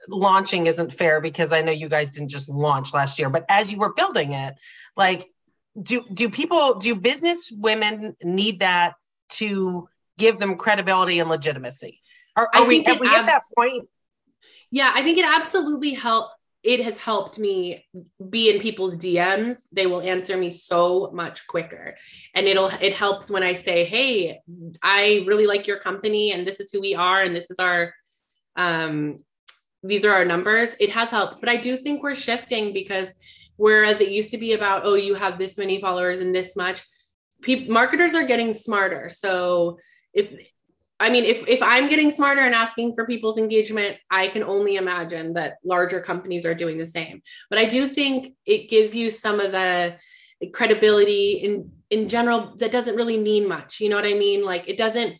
launching 0.10 0.66
isn't 0.66 0.92
fair 0.92 1.22
because 1.22 1.54
I 1.54 1.62
know 1.62 1.72
you 1.72 1.90
guys 1.90 2.12
didn't 2.12 2.30
just 2.30 2.50
launch 2.50 2.94
last 2.94 3.20
year, 3.20 3.30
but 3.30 3.46
as 3.50 3.72
you 3.72 3.78
were 3.78 3.94
building 3.94 4.32
it, 4.32 4.56
like 4.96 5.30
do 5.80 6.04
do 6.12 6.30
people 6.30 6.76
do 6.76 6.96
business 6.96 7.52
women 7.52 8.16
need 8.24 8.62
that 8.62 8.96
to 9.30 9.88
give 10.18 10.40
them 10.40 10.58
credibility 10.58 11.20
and 11.20 11.30
legitimacy. 11.30 12.02
Are, 12.36 12.50
are 12.54 12.66
we, 12.66 12.84
have 12.84 13.00
we 13.00 13.08
abs- 13.08 13.18
at 13.18 13.26
that 13.28 13.42
point? 13.56 13.88
Yeah, 14.72 14.92
I 14.94 15.04
think 15.04 15.18
it 15.18 15.26
absolutely 15.26 15.94
helped. 15.94 16.34
It 16.64 16.84
has 16.84 16.98
helped 16.98 17.38
me 17.38 17.86
be 18.30 18.50
in 18.50 18.60
people's 18.60 18.96
DMs. 18.96 19.70
They 19.72 19.86
will 19.86 20.02
answer 20.02 20.36
me 20.38 20.52
so 20.52 21.12
much 21.14 21.48
quicker. 21.48 21.96
And 22.34 22.48
it'll 22.48 22.70
it 22.82 22.94
helps 22.94 23.30
when 23.30 23.44
I 23.44 23.54
say, 23.54 23.86
"Hey, 23.86 24.40
I 24.82 25.24
really 25.28 25.46
like 25.46 25.68
your 25.68 25.80
company 25.80 26.32
and 26.32 26.46
this 26.46 26.60
is 26.60 26.72
who 26.72 26.82
we 26.82 26.96
are 26.96 27.22
and 27.22 27.36
this 27.36 27.52
is 27.52 27.60
our 27.60 27.94
um 28.56 29.24
these 29.84 30.04
are 30.04 30.14
our 30.14 30.26
numbers." 30.26 30.72
It 30.80 30.90
has 30.92 31.10
helped, 31.10 31.40
but 31.40 31.50
I 31.50 31.58
do 31.58 31.78
think 31.78 32.02
we're 32.02 32.16
shifting 32.16 32.74
because 32.74 33.10
whereas 33.56 34.02
it 34.02 34.10
used 34.10 34.32
to 34.32 34.38
be 34.38 34.54
about, 34.54 34.86
"Oh, 34.86 34.96
you 34.96 35.14
have 35.16 35.38
this 35.38 35.58
many 35.58 35.80
followers 35.80 36.20
and 36.20 36.34
this 36.34 36.56
much," 36.56 36.82
people 37.42 37.72
marketers 37.74 38.16
are 38.16 38.26
getting 38.26 38.54
smarter. 38.54 39.10
So 39.10 39.78
if 40.14 40.32
I 41.00 41.10
mean, 41.10 41.26
if 41.26 41.48
if 41.48 41.62
I'm 41.62 41.88
getting 41.88 42.10
smarter 42.10 42.42
and 42.42 42.56
asking 42.56 42.96
for 42.96 43.06
people's 43.06 43.38
engagement, 43.38 43.98
I 44.10 44.30
can 44.30 44.44
only 44.44 44.78
imagine 44.78 45.34
that 45.34 45.58
larger 45.64 46.02
companies 46.02 46.46
are 46.46 46.56
doing 46.56 46.78
the 46.78 46.86
same. 46.86 47.22
But 47.50 47.60
I 47.60 47.66
do 47.66 47.88
think 47.88 48.34
it 48.46 48.70
gives 48.70 48.96
you 48.96 49.12
some 49.12 49.40
of 49.40 49.52
the 49.52 49.96
credibility 50.54 51.34
in 51.34 51.72
in 51.90 52.10
general 52.10 52.56
that 52.58 52.72
doesn't 52.72 52.96
really 52.96 53.18
mean 53.18 53.48
much. 53.48 53.80
You 53.80 53.90
know 53.90 53.96
what 53.96 54.06
I 54.06 54.14
mean? 54.14 54.44
Like 54.44 54.68
it 54.68 54.78
doesn't 54.78 55.18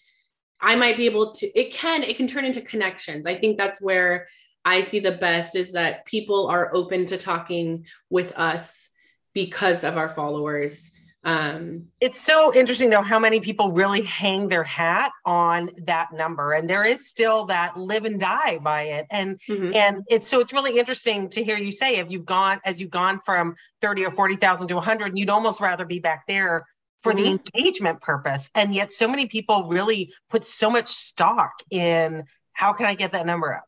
I 0.60 0.76
might 0.76 0.98
be 0.98 1.06
able 1.06 1.34
to 1.34 1.60
it 1.60 1.72
can 1.74 2.04
it 2.04 2.18
can 2.18 2.28
turn 2.28 2.46
into 2.46 2.62
connections. 2.62 3.28
I 3.28 3.36
think 3.36 3.58
that's 3.58 3.82
where 3.82 4.28
I 4.66 4.82
see 4.82 5.00
the 5.00 5.12
best 5.12 5.56
is 5.56 5.74
that 5.74 6.06
people 6.06 6.48
are 6.48 6.74
open 6.74 7.06
to 7.08 7.18
talking 7.18 7.86
with 8.10 8.34
us 8.34 8.90
because 9.34 9.84
of 9.84 9.98
our 9.98 10.10
followers 10.10 10.90
um, 11.28 11.88
it's 12.00 12.22
so 12.22 12.56
interesting 12.56 12.90
though 12.90 13.02
how 13.02 13.20
many 13.20 13.42
people 13.42 13.74
really 13.74 14.02
hang 14.02 14.48
their 14.48 14.64
hat 14.64 15.12
on 15.26 15.70
that 15.80 16.14
number, 16.14 16.54
and 16.54 16.70
there 16.70 16.86
is 16.86 17.06
still 17.06 17.48
that 17.48 17.78
live 17.78 18.06
and 18.06 18.18
die 18.18 18.60
by 18.60 18.84
it. 18.84 19.08
And 19.12 19.38
mm-hmm. 19.50 19.76
and 19.76 20.04
it's 20.10 20.26
so 20.26 20.40
it's 20.40 20.54
really 20.54 20.80
interesting 20.80 21.30
to 21.32 21.44
hear 21.44 21.58
you 21.58 21.74
say 21.74 21.98
if 21.98 22.10
you've 22.10 22.26
gone 22.26 22.62
as 22.64 22.80
you've 22.80 22.92
gone 22.92 23.20
from 23.26 23.58
thirty 23.82 24.06
or 24.06 24.12
forty 24.12 24.38
thousand 24.38 24.70
to 24.70 24.80
hundred, 24.80 25.20
you'd 25.20 25.30
almost 25.30 25.60
rather 25.60 25.84
be 25.84 26.00
back 26.00 26.24
there 26.30 26.66
for 27.04 27.12
mm-hmm. 27.12 27.24
the 27.24 27.40
engagement 27.58 28.00
purpose. 28.00 28.50
And 28.56 28.74
yet, 28.74 28.94
so 28.94 29.10
many 29.10 29.26
people 29.26 29.66
really 29.68 30.14
put 30.30 30.46
so 30.46 30.70
much 30.70 30.88
stock 30.88 31.52
in 31.70 32.24
how 32.54 32.72
can 32.72 32.86
I 32.86 32.94
get 32.94 33.12
that 33.12 33.26
number 33.26 33.54
up. 33.54 33.66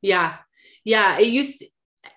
Yeah, 0.00 0.36
yeah. 0.84 1.18
It 1.18 1.28
used. 1.28 1.64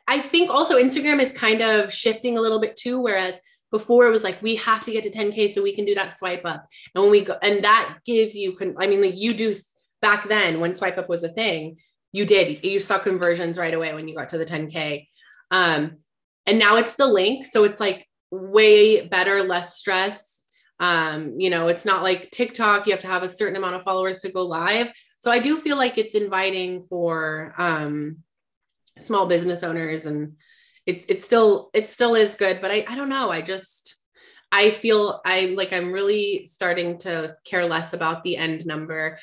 I 0.08 0.22
think 0.22 0.50
also 0.50 0.78
Instagram 0.78 1.22
is 1.22 1.34
kind 1.34 1.62
of 1.62 1.92
shifting 1.92 2.38
a 2.38 2.42
little 2.42 2.62
bit 2.62 2.78
too, 2.78 3.02
whereas 3.02 3.38
before 3.72 4.08
it 4.08 4.12
was 4.12 4.24
like 4.24 4.42
we 4.42 4.56
have 4.56 4.84
to 4.84 4.92
get 4.92 5.04
to 5.04 5.10
10k 5.10 5.52
so 5.52 5.62
we 5.62 5.76
can 5.76 5.86
do 5.86 5.96
that 5.96 6.14
swipe 6.14 6.46
up. 6.46 6.66
And 6.96 7.04
when 7.04 7.12
we 7.12 7.22
go 7.22 7.38
and 7.42 7.64
that 7.64 8.00
gives 8.06 8.36
you 8.36 8.56
i 8.80 8.88
mean 8.88 9.02
like 9.02 9.16
you 9.16 9.34
do 9.34 9.54
back 10.02 10.28
then 10.28 10.60
when 10.60 10.76
swipe 10.76 10.98
up 10.98 11.10
was 11.10 11.24
a 11.24 11.30
thing 11.30 11.78
you 12.12 12.26
did 12.26 12.64
you 12.64 12.80
saw 12.80 12.98
conversions 12.98 13.58
right 13.58 13.74
away 13.74 13.94
when 13.94 14.08
you 14.08 14.16
got 14.16 14.30
to 14.30 14.38
the 14.38 14.46
10k 14.46 15.08
um 15.52 15.98
and 16.46 16.60
now 16.60 16.78
it's 16.78 16.96
the 16.96 17.08
link 17.08 17.46
so 17.46 17.64
it's 17.64 17.80
like 17.80 18.08
way 18.32 19.08
better 19.08 19.44
less 19.44 19.78
stress. 19.78 20.44
Um 20.80 21.40
you 21.40 21.50
know 21.50 21.68
it's 21.68 21.86
not 21.86 22.04
like 22.04 22.32
tiktok 22.32 22.86
you 22.86 22.94
have 22.94 23.02
to 23.02 23.08
have 23.08 23.24
a 23.24 23.30
certain 23.30 23.56
amount 23.56 23.76
of 23.76 23.84
followers 23.84 24.20
to 24.20 24.32
go 24.32 24.44
live. 24.44 24.88
So 25.20 25.32
i 25.32 25.40
do 25.40 25.58
feel 25.58 25.78
like 25.78 25.98
it's 25.98 26.16
inviting 26.16 26.84
for 26.84 27.54
um 27.58 28.18
small 29.00 29.26
business 29.28 29.64
owners 29.64 30.06
and 30.06 30.34
it's 30.88 31.06
it's 31.10 31.26
still 31.26 31.70
it 31.74 31.90
still 31.90 32.16
is 32.16 32.34
good 32.36 32.60
but 32.62 32.72
i 32.72 32.86
i 32.88 32.96
don't 32.96 33.10
know. 33.10 33.30
I 33.30 33.42
just 33.42 33.96
i 34.52 34.72
feel 34.72 35.22
i'm 35.26 35.56
like 35.56 35.74
i'm 35.74 35.92
really 35.92 36.48
starting 36.48 36.98
to 37.00 37.36
care 37.44 37.66
less 37.66 37.94
about 37.94 38.24
the 38.24 38.38
end 38.38 38.66
number. 38.66 39.20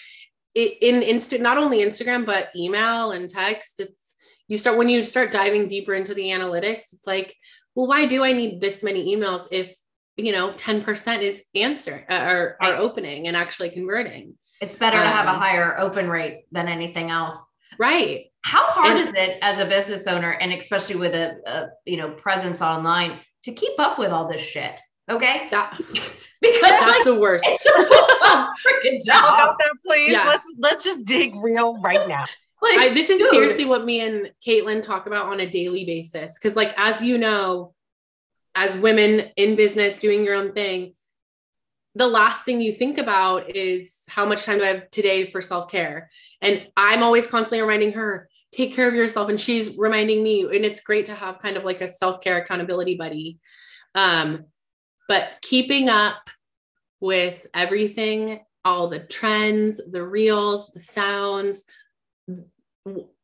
It, 0.55 0.79
in 0.83 1.03
instant 1.03 1.43
not 1.43 1.59
only 1.59 1.79
instagram 1.85 2.25
but 2.25 2.51
email 2.55 3.11
and 3.11 3.29
text 3.29 3.81
it's 3.81 4.15
you 4.47 4.57
start 4.57 4.79
when 4.79 4.89
you 4.89 5.03
start 5.03 5.33
diving 5.33 5.67
deeper 5.67 5.95
into 5.95 6.15
the 6.15 6.29
analytics 6.29 6.93
it's 6.93 7.09
like 7.09 7.35
well 7.75 7.89
why 7.89 8.07
do 8.07 8.23
i 8.23 8.33
need 8.33 8.61
this 8.61 8.85
many 8.85 9.17
emails 9.17 9.49
if 9.51 9.75
you 10.17 10.33
know 10.33 10.53
10% 10.53 11.23
is 11.23 11.43
answer 11.55 12.07
uh, 12.09 12.25
or 12.29 12.57
are 12.61 12.77
opening 12.77 13.27
and 13.27 13.37
actually 13.37 13.71
converting? 13.71 14.35
It's 14.61 14.77
better 14.77 14.99
um, 14.99 15.03
to 15.03 15.11
have 15.11 15.27
a 15.27 15.31
um, 15.31 15.41
higher 15.41 15.79
open 15.79 16.09
rate 16.09 16.45
than 16.53 16.69
anything 16.69 17.11
else. 17.11 17.37
Right 17.79 18.27
how 18.45 18.71
hard 18.71 18.99
and, 18.99 19.09
is 19.09 19.15
it 19.15 19.39
as 19.43 19.59
a 19.59 19.65
business 19.65 20.07
owner 20.07 20.31
and 20.33 20.53
especially 20.53 20.97
with 20.97 21.15
a, 21.15 21.41
a, 21.47 21.69
you 21.87 21.97
know 21.97 22.11
presence 22.11 22.61
online 22.63 23.19
to 23.43 23.53
keep 23.53 23.79
up 23.79 23.99
with 23.99 24.11
all 24.11 24.29
this 24.29 24.43
shit 24.43 24.79
okay 25.11 25.49
that, 25.51 25.77
because 26.41 26.61
that's 26.61 26.83
like, 26.83 27.05
the 27.05 27.15
worst 27.15 27.45
it's 27.47 27.67
a 27.67 27.71
freaking 28.69 29.05
job 29.05 29.25
about 29.25 29.59
that 29.59 29.73
please 29.85 30.13
yeah. 30.13 30.25
let's 30.27 30.47
let's 30.59 30.85
just 30.85 31.05
dig 31.05 31.35
real 31.37 31.81
right 31.81 32.07
now 32.07 32.25
like 32.63 32.79
I, 32.79 32.91
this 32.95 33.11
is 33.11 33.19
dude. 33.19 33.31
seriously 33.31 33.65
what 33.65 33.85
me 33.85 34.01
and 34.01 34.31
caitlin 34.47 34.83
talk 34.83 35.07
about 35.07 35.33
on 35.33 35.41
a 35.41 35.51
daily 35.51 35.85
basis 35.85 36.39
because 36.39 36.55
like 36.55 36.75
as 36.77 37.01
you 37.01 37.19
know 37.19 37.75
as 38.55 38.77
women 38.77 39.31
in 39.37 39.57
business 39.57 39.99
doing 39.99 40.23
your 40.23 40.35
own 40.35 40.53
thing 40.53 40.95
the 41.97 42.07
last 42.07 42.45
thing 42.45 42.61
you 42.61 42.73
think 42.73 42.99
about 42.99 43.55
is 43.55 44.03
how 44.09 44.27
much 44.27 44.45
time 44.45 44.59
do 44.59 44.65
I 44.65 44.69
have 44.69 44.91
today 44.91 45.31
for 45.31 45.41
self 45.41 45.71
care? 45.71 46.11
And 46.41 46.67
I'm 46.77 47.03
always 47.03 47.27
constantly 47.27 47.61
reminding 47.61 47.93
her, 47.93 48.29
take 48.55 48.75
care 48.75 48.89
of 48.89 48.95
yourself. 48.95 49.29
And 49.29 49.41
she's 49.41 49.77
reminding 49.77 50.23
me, 50.23 50.43
and 50.43 50.65
it's 50.65 50.81
great 50.81 51.07
to 51.07 51.15
have 51.15 51.41
kind 51.41 51.57
of 51.57 51.65
like 51.65 51.81
a 51.81 51.89
self 51.89 52.21
care 52.21 52.39
accountability 52.39 52.97
buddy. 52.97 53.39
Um, 53.95 54.45
but 55.09 55.29
keeping 55.43 55.89
up 55.89 56.31
with 57.01 57.47
everything, 57.53 58.41
all 58.65 58.89
the 58.89 59.01
trends, 59.01 59.81
the 59.91 60.03
reels, 60.03 60.71
the 60.73 60.81
sounds, 60.81 61.65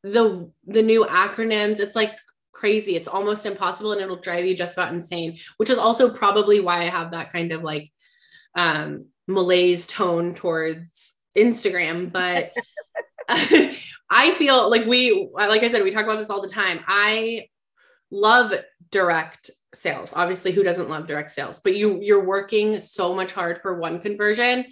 the 0.02 0.50
the 0.66 0.82
new 0.82 1.04
acronyms, 1.04 1.78
it's 1.78 1.96
like 1.96 2.12
crazy. 2.52 2.96
It's 2.96 3.08
almost 3.08 3.46
impossible 3.46 3.92
and 3.92 4.00
it'll 4.00 4.20
drive 4.20 4.44
you 4.44 4.56
just 4.56 4.76
about 4.76 4.92
insane, 4.92 5.38
which 5.56 5.70
is 5.70 5.78
also 5.78 6.10
probably 6.10 6.60
why 6.60 6.82
I 6.82 6.90
have 6.90 7.12
that 7.12 7.32
kind 7.32 7.52
of 7.52 7.62
like 7.62 7.90
um 8.54 9.06
malaise 9.28 9.86
tone 9.86 10.34
towards 10.34 11.14
Instagram. 11.36 12.12
But 12.12 12.52
I 14.10 14.34
feel 14.34 14.68
like 14.68 14.86
we, 14.86 15.28
like 15.32 15.62
I 15.62 15.68
said, 15.68 15.82
we 15.84 15.90
talk 15.90 16.04
about 16.04 16.18
this 16.18 16.30
all 16.30 16.42
the 16.42 16.48
time. 16.48 16.80
I 16.86 17.48
love 18.10 18.52
direct 18.90 19.50
sales. 19.74 20.12
Obviously, 20.14 20.52
who 20.52 20.64
doesn't 20.64 20.90
love 20.90 21.06
direct 21.06 21.30
sales? 21.30 21.60
But 21.60 21.76
you 21.76 22.00
you're 22.02 22.24
working 22.24 22.80
so 22.80 23.14
much 23.14 23.32
hard 23.32 23.62
for 23.62 23.78
one 23.78 24.00
conversion, 24.00 24.64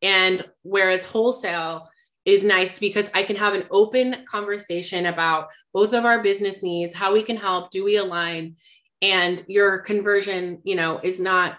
and 0.00 0.42
whereas 0.62 1.04
wholesale 1.04 1.88
is 2.24 2.44
nice 2.44 2.78
because 2.78 3.10
I 3.14 3.22
can 3.22 3.36
have 3.36 3.54
an 3.54 3.64
open 3.70 4.24
conversation 4.26 5.06
about 5.06 5.48
both 5.72 5.92
of 5.92 6.04
our 6.04 6.22
business 6.22 6.62
needs, 6.62 6.94
how 6.94 7.12
we 7.12 7.22
can 7.22 7.36
help, 7.36 7.70
do 7.70 7.84
we 7.84 7.96
align, 7.96 8.56
and 9.02 9.44
your 9.48 9.78
conversion, 9.78 10.60
you 10.64 10.76
know, 10.76 11.00
is 11.02 11.20
not 11.20 11.58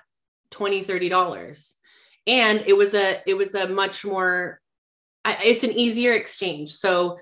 20 0.52 0.82
30 0.84 1.10
dollars 1.10 1.76
and 2.30 2.64
it 2.68 2.74
was 2.74 2.94
a 2.94 3.22
it 3.26 3.34
was 3.34 3.56
a 3.56 3.68
much 3.68 4.06
more 4.06 4.62
it's 5.26 5.64
an 5.64 5.72
easier 5.72 6.14
exchange. 6.14 6.74
So, 6.74 7.18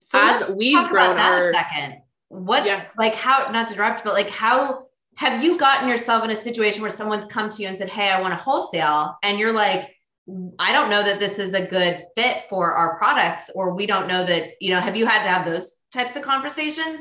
so 0.00 0.18
as 0.20 0.48
we've 0.50 0.88
grown 0.88 1.18
our 1.18 1.52
second, 1.52 2.02
what 2.28 2.64
yeah. 2.64 2.86
like 2.98 3.14
how 3.14 3.50
not 3.50 3.68
to 3.68 3.74
interrupt, 3.74 4.04
but 4.04 4.14
like 4.14 4.30
how 4.30 4.86
have 5.16 5.44
you 5.44 5.58
gotten 5.58 5.88
yourself 5.88 6.24
in 6.24 6.30
a 6.30 6.36
situation 6.36 6.82
where 6.82 6.90
someone's 6.90 7.26
come 7.26 7.50
to 7.50 7.62
you 7.62 7.68
and 7.68 7.76
said, 7.76 7.88
Hey, 7.88 8.10
I 8.10 8.20
want 8.20 8.32
a 8.32 8.36
wholesale, 8.36 9.16
and 9.22 9.38
you're 9.38 9.52
like, 9.52 9.94
I 10.58 10.72
don't 10.72 10.88
know 10.88 11.02
that 11.02 11.18
this 11.18 11.38
is 11.38 11.52
a 11.52 11.66
good 11.66 12.04
fit 12.16 12.44
for 12.48 12.72
our 12.72 12.96
products, 12.96 13.50
or 13.54 13.74
we 13.74 13.86
don't 13.86 14.06
know 14.06 14.24
that, 14.24 14.52
you 14.60 14.70
know, 14.70 14.80
have 14.80 14.96
you 14.96 15.06
had 15.06 15.22
to 15.24 15.28
have 15.28 15.44
those 15.44 15.74
types 15.92 16.16
of 16.16 16.22
conversations? 16.22 17.00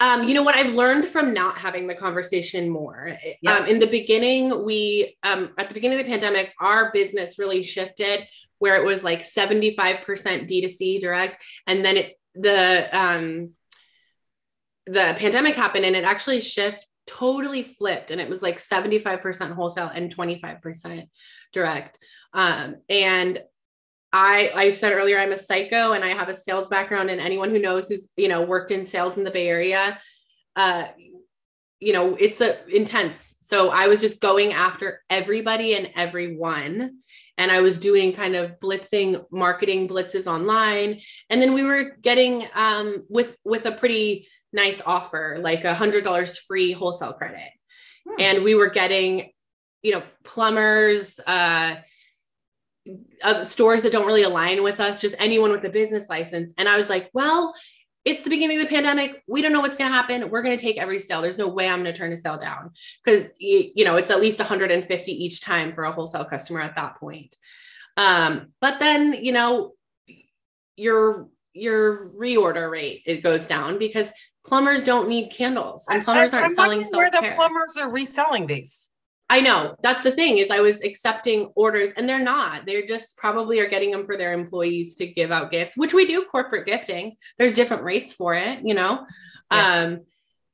Um, 0.00 0.24
you 0.24 0.34
know 0.34 0.42
what 0.42 0.54
I've 0.54 0.74
learned 0.74 1.06
from 1.06 1.32
not 1.32 1.58
having 1.58 1.86
the 1.86 1.94
conversation 1.94 2.68
more. 2.68 3.16
Yep. 3.42 3.60
Um, 3.60 3.66
in 3.66 3.78
the 3.78 3.86
beginning, 3.86 4.64
we 4.64 5.16
um, 5.22 5.50
at 5.58 5.68
the 5.68 5.74
beginning 5.74 5.98
of 5.98 6.06
the 6.06 6.10
pandemic, 6.10 6.52
our 6.60 6.92
business 6.92 7.38
really 7.38 7.62
shifted 7.62 8.26
where 8.62 8.76
it 8.76 8.84
was 8.84 9.02
like 9.02 9.22
75% 9.22 10.04
D2C 10.04 11.00
direct. 11.00 11.36
And 11.66 11.84
then 11.84 11.96
it, 11.96 12.20
the, 12.36 12.88
um, 12.96 13.50
the 14.86 15.16
pandemic 15.18 15.56
happened 15.56 15.84
and 15.84 15.96
it 15.96 16.04
actually 16.04 16.40
shift 16.40 16.86
totally 17.08 17.64
flipped 17.64 18.12
and 18.12 18.20
it 18.20 18.28
was 18.28 18.40
like 18.40 18.58
75% 18.58 19.52
wholesale 19.52 19.90
and 19.92 20.14
25% 20.14 21.08
direct. 21.52 21.98
Um, 22.32 22.76
and 22.88 23.40
I 24.12 24.52
I 24.54 24.70
said 24.70 24.92
earlier 24.92 25.18
I'm 25.18 25.32
a 25.32 25.38
psycho 25.38 25.92
and 25.92 26.04
I 26.04 26.08
have 26.08 26.28
a 26.28 26.34
sales 26.34 26.68
background 26.68 27.10
and 27.10 27.20
anyone 27.20 27.50
who 27.50 27.58
knows 27.58 27.88
who's 27.88 28.12
you 28.16 28.28
know 28.28 28.42
worked 28.42 28.70
in 28.70 28.86
sales 28.86 29.16
in 29.16 29.24
the 29.24 29.30
Bay 29.30 29.48
Area 29.48 29.98
uh 30.54 30.84
you 31.80 31.94
know 31.94 32.14
it's 32.20 32.42
a 32.42 32.58
intense 32.68 33.36
so 33.40 33.70
I 33.70 33.88
was 33.88 34.02
just 34.02 34.20
going 34.20 34.52
after 34.52 35.00
everybody 35.08 35.74
and 35.74 35.90
everyone 35.96 36.98
and 37.38 37.50
I 37.50 37.60
was 37.60 37.78
doing 37.78 38.12
kind 38.12 38.36
of 38.36 38.60
blitzing 38.60 39.24
marketing 39.30 39.88
blitzes 39.88 40.26
online 40.26 41.00
and 41.30 41.40
then 41.40 41.54
we 41.54 41.62
were 41.62 41.96
getting 42.02 42.46
um 42.54 43.04
with 43.08 43.36
with 43.44 43.66
a 43.66 43.72
pretty 43.72 44.28
nice 44.52 44.82
offer 44.84 45.38
like 45.40 45.64
a 45.64 45.74
hundred 45.74 46.04
dollars 46.04 46.36
free 46.36 46.72
wholesale 46.72 47.14
credit 47.14 47.50
hmm. 48.06 48.20
and 48.20 48.42
we 48.42 48.54
were 48.54 48.70
getting 48.70 49.30
you 49.82 49.92
know 49.92 50.02
plumbers 50.24 51.18
uh 51.26 51.76
uh, 53.22 53.44
stores 53.44 53.82
that 53.82 53.92
don't 53.92 54.06
really 54.06 54.24
align 54.24 54.62
with 54.62 54.80
us, 54.80 55.00
just 55.00 55.14
anyone 55.18 55.52
with 55.52 55.64
a 55.64 55.70
business 55.70 56.08
license. 56.08 56.52
And 56.58 56.68
I 56.68 56.76
was 56.76 56.90
like, 56.90 57.10
well, 57.12 57.54
it's 58.04 58.24
the 58.24 58.30
beginning 58.30 58.58
of 58.60 58.64
the 58.64 58.68
pandemic. 58.68 59.22
We 59.28 59.42
don't 59.42 59.52
know 59.52 59.60
what's 59.60 59.76
going 59.76 59.90
to 59.90 59.94
happen. 59.94 60.28
We're 60.30 60.42
going 60.42 60.56
to 60.56 60.62
take 60.62 60.76
every 60.76 61.00
sale. 61.00 61.22
There's 61.22 61.38
no 61.38 61.48
way 61.48 61.68
I'm 61.68 61.82
going 61.82 61.92
to 61.92 61.98
turn 61.98 62.12
a 62.12 62.16
sale 62.16 62.38
down 62.38 62.72
because 63.04 63.30
you 63.38 63.84
know 63.84 63.96
it's 63.96 64.10
at 64.10 64.20
least 64.20 64.38
150 64.38 65.12
each 65.12 65.40
time 65.40 65.72
for 65.72 65.84
a 65.84 65.92
wholesale 65.92 66.24
customer 66.24 66.60
at 66.60 66.76
that 66.76 66.96
point. 66.96 67.36
Um, 67.96 68.52
but 68.60 68.78
then 68.78 69.12
you 69.12 69.32
know 69.32 69.74
your 70.76 71.28
your 71.52 72.08
reorder 72.08 72.70
rate 72.70 73.02
it 73.04 73.22
goes 73.22 73.46
down 73.46 73.78
because 73.78 74.10
plumbers 74.44 74.82
don't 74.82 75.08
need 75.08 75.30
candles 75.30 75.86
and 75.90 76.02
plumbers 76.02 76.32
aren't 76.32 76.46
I'm 76.46 76.54
selling 76.54 76.84
where 76.92 77.10
the 77.10 77.32
plumbers 77.34 77.76
are 77.76 77.90
reselling 77.90 78.46
these. 78.46 78.88
I 79.32 79.40
know 79.40 79.76
that's 79.82 80.04
the 80.04 80.12
thing 80.12 80.36
is 80.36 80.50
I 80.50 80.60
was 80.60 80.82
accepting 80.82 81.50
orders 81.54 81.92
and 81.92 82.06
they're 82.06 82.22
not. 82.22 82.66
They're 82.66 82.86
just 82.86 83.16
probably 83.16 83.60
are 83.60 83.68
getting 83.68 83.90
them 83.90 84.04
for 84.04 84.18
their 84.18 84.34
employees 84.34 84.94
to 84.96 85.06
give 85.06 85.32
out 85.32 85.50
gifts, 85.50 85.74
which 85.74 85.94
we 85.94 86.06
do 86.06 86.26
corporate 86.30 86.66
gifting. 86.66 87.16
There's 87.38 87.54
different 87.54 87.82
rates 87.82 88.12
for 88.12 88.34
it, 88.34 88.58
you 88.62 88.74
know. 88.74 89.06
Yeah. 89.50 89.74
Um 89.74 90.00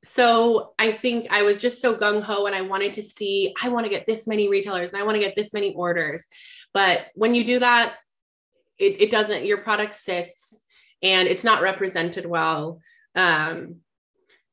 so 0.05 0.75
I 0.79 0.93
think 0.93 1.27
I 1.29 1.41
was 1.41 1.59
just 1.59 1.81
so 1.81 1.93
gung 1.93 2.21
ho 2.21 2.45
and 2.45 2.55
I 2.55 2.61
wanted 2.61 2.93
to 2.93 3.03
see 3.03 3.53
I 3.61 3.67
want 3.67 3.85
to 3.85 3.89
get 3.89 4.05
this 4.05 4.29
many 4.29 4.47
retailers 4.47 4.93
and 4.93 5.01
I 5.01 5.05
want 5.05 5.15
to 5.15 5.25
get 5.25 5.35
this 5.35 5.51
many 5.53 5.73
orders. 5.73 6.25
But 6.73 7.07
when 7.15 7.35
you 7.35 7.43
do 7.43 7.59
that 7.59 7.95
it, 8.77 9.01
it 9.01 9.11
doesn't 9.11 9.43
your 9.43 9.57
product 9.57 9.93
sits 9.93 10.61
and 11.03 11.27
it's 11.27 11.43
not 11.43 11.61
represented 11.61 12.25
well. 12.25 12.79
Um 13.13 13.81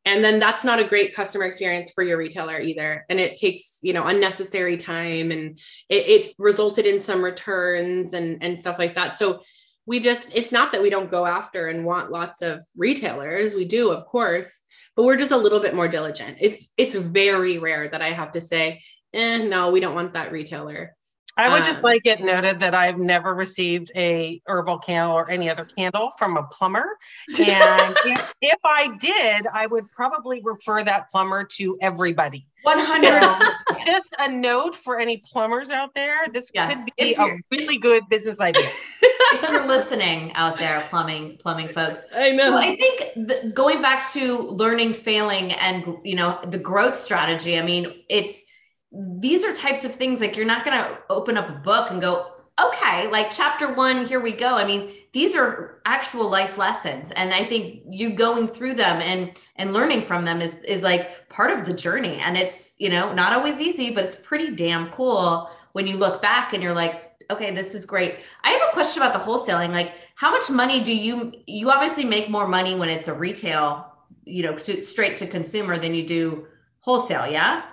and 0.06 0.24
then 0.24 0.38
that's 0.38 0.64
not 0.64 0.78
a 0.78 0.84
great 0.84 1.14
customer 1.14 1.44
experience 1.44 1.90
for 1.90 2.02
your 2.02 2.16
retailer 2.16 2.58
either. 2.58 3.04
And 3.10 3.20
it 3.20 3.36
takes 3.36 3.78
you 3.82 3.92
know 3.92 4.06
unnecessary 4.06 4.78
time 4.78 5.30
and 5.30 5.58
it, 5.90 6.08
it, 6.08 6.34
resulted 6.38 6.86
in 6.86 7.00
some 7.00 7.22
returns 7.22 8.14
and 8.14 8.42
and 8.42 8.58
stuff 8.58 8.78
like 8.78 8.94
that. 8.94 9.18
So 9.18 9.42
we 9.84 10.00
just 10.00 10.28
it's 10.34 10.52
not 10.52 10.72
that 10.72 10.82
we 10.82 10.90
don't 10.90 11.10
go 11.10 11.26
after 11.26 11.68
and 11.68 11.84
want 11.84 12.10
lots 12.10 12.40
of 12.40 12.64
retailers. 12.76 13.54
We 13.54 13.66
do 13.66 13.90
of 13.90 14.06
course 14.06 14.60
but 14.96 15.04
we're 15.04 15.16
just 15.16 15.32
a 15.32 15.36
little 15.36 15.60
bit 15.60 15.74
more 15.74 15.88
diligent. 15.88 16.38
It's 16.40 16.72
it's 16.78 16.96
very 16.96 17.58
rare 17.58 17.88
that 17.88 18.02
i 18.02 18.08
have 18.08 18.32
to 18.32 18.40
say 18.40 18.82
eh, 19.12 19.38
no 19.38 19.70
we 19.70 19.80
don't 19.80 19.94
want 19.94 20.14
that 20.14 20.32
retailer 20.32 20.95
I 21.36 21.50
would 21.50 21.64
just 21.64 21.84
um, 21.84 21.90
like 21.90 22.06
it 22.06 22.22
noted 22.22 22.60
that 22.60 22.74
I've 22.74 22.98
never 22.98 23.34
received 23.34 23.90
a 23.94 24.40
herbal 24.46 24.78
candle 24.78 25.12
or 25.12 25.30
any 25.30 25.50
other 25.50 25.64
candle 25.64 26.10
from 26.18 26.36
a 26.36 26.44
plumber. 26.44 26.96
And 27.38 27.96
if, 28.04 28.34
if, 28.40 28.58
I 28.64 28.96
did, 28.96 29.46
I 29.46 29.66
would 29.66 29.90
probably 29.92 30.40
refer 30.42 30.82
that 30.84 31.10
plumber 31.10 31.44
to 31.56 31.78
everybody. 31.82 32.46
100. 32.62 33.84
just 33.84 34.16
a 34.18 34.30
note 34.30 34.74
for 34.74 34.98
any 34.98 35.18
plumbers 35.18 35.70
out 35.70 35.94
there. 35.94 36.26
This 36.32 36.50
yeah. 36.54 36.68
could 36.68 36.90
be 36.96 37.14
a 37.14 37.38
really 37.50 37.78
good 37.78 38.08
business 38.08 38.40
idea. 38.40 38.68
if 39.32 39.42
you're 39.42 39.66
listening 39.66 40.32
out 40.34 40.58
there, 40.58 40.86
plumbing, 40.90 41.36
plumbing 41.38 41.68
folks. 41.68 42.00
I 42.16 42.32
know. 42.32 42.52
Well, 42.52 42.58
I 42.58 42.76
think 42.76 43.28
the, 43.28 43.52
going 43.54 43.82
back 43.82 44.10
to 44.12 44.48
learning, 44.48 44.94
failing, 44.94 45.52
and 45.52 45.96
you 46.04 46.14
know 46.14 46.38
the 46.46 46.58
growth 46.58 46.94
strategy. 46.94 47.58
I 47.58 47.62
mean, 47.62 47.92
it's 48.08 48.44
these 48.92 49.44
are 49.44 49.54
types 49.54 49.84
of 49.84 49.94
things 49.94 50.20
like 50.20 50.36
you're 50.36 50.46
not 50.46 50.64
going 50.64 50.78
to 50.78 50.98
open 51.10 51.36
up 51.36 51.48
a 51.48 51.52
book 51.52 51.90
and 51.90 52.00
go, 52.00 52.32
okay, 52.60 53.10
like 53.10 53.30
chapter 53.30 53.72
one, 53.74 54.06
here 54.06 54.20
we 54.20 54.32
go. 54.32 54.54
I 54.54 54.66
mean, 54.66 54.90
these 55.12 55.36
are 55.36 55.80
actual 55.84 56.30
life 56.30 56.56
lessons. 56.56 57.10
And 57.10 57.34
I 57.34 57.44
think 57.44 57.82
you 57.88 58.10
going 58.10 58.48
through 58.48 58.74
them 58.74 59.00
and 59.02 59.32
and 59.56 59.72
learning 59.72 60.06
from 60.06 60.24
them 60.24 60.40
is 60.40 60.54
is 60.66 60.82
like 60.82 61.28
part 61.28 61.50
of 61.50 61.66
the 61.66 61.74
journey. 61.74 62.18
And 62.18 62.36
it's, 62.36 62.74
you 62.78 62.88
know, 62.88 63.12
not 63.12 63.32
always 63.32 63.60
easy, 63.60 63.90
but 63.90 64.04
it's 64.04 64.16
pretty 64.16 64.54
damn 64.54 64.90
cool 64.90 65.50
when 65.72 65.86
you 65.86 65.96
look 65.96 66.22
back 66.22 66.54
and 66.54 66.62
you're 66.62 66.74
like, 66.74 67.20
okay, 67.30 67.54
this 67.54 67.74
is 67.74 67.84
great. 67.84 68.20
I 68.44 68.50
have 68.50 68.68
a 68.68 68.72
question 68.72 69.02
about 69.02 69.12
the 69.12 69.18
wholesaling. 69.18 69.72
Like, 69.72 69.92
how 70.14 70.30
much 70.30 70.48
money 70.48 70.82
do 70.82 70.94
you 70.94 71.32
you 71.46 71.70
obviously 71.70 72.04
make 72.04 72.30
more 72.30 72.48
money 72.48 72.74
when 72.74 72.88
it's 72.88 73.08
a 73.08 73.14
retail, 73.14 73.92
you 74.24 74.42
know, 74.42 74.56
to, 74.56 74.82
straight 74.82 75.18
to 75.18 75.26
consumer 75.26 75.76
than 75.76 75.94
you 75.94 76.06
do 76.06 76.46
wholesale, 76.80 77.26
yeah? 77.26 77.64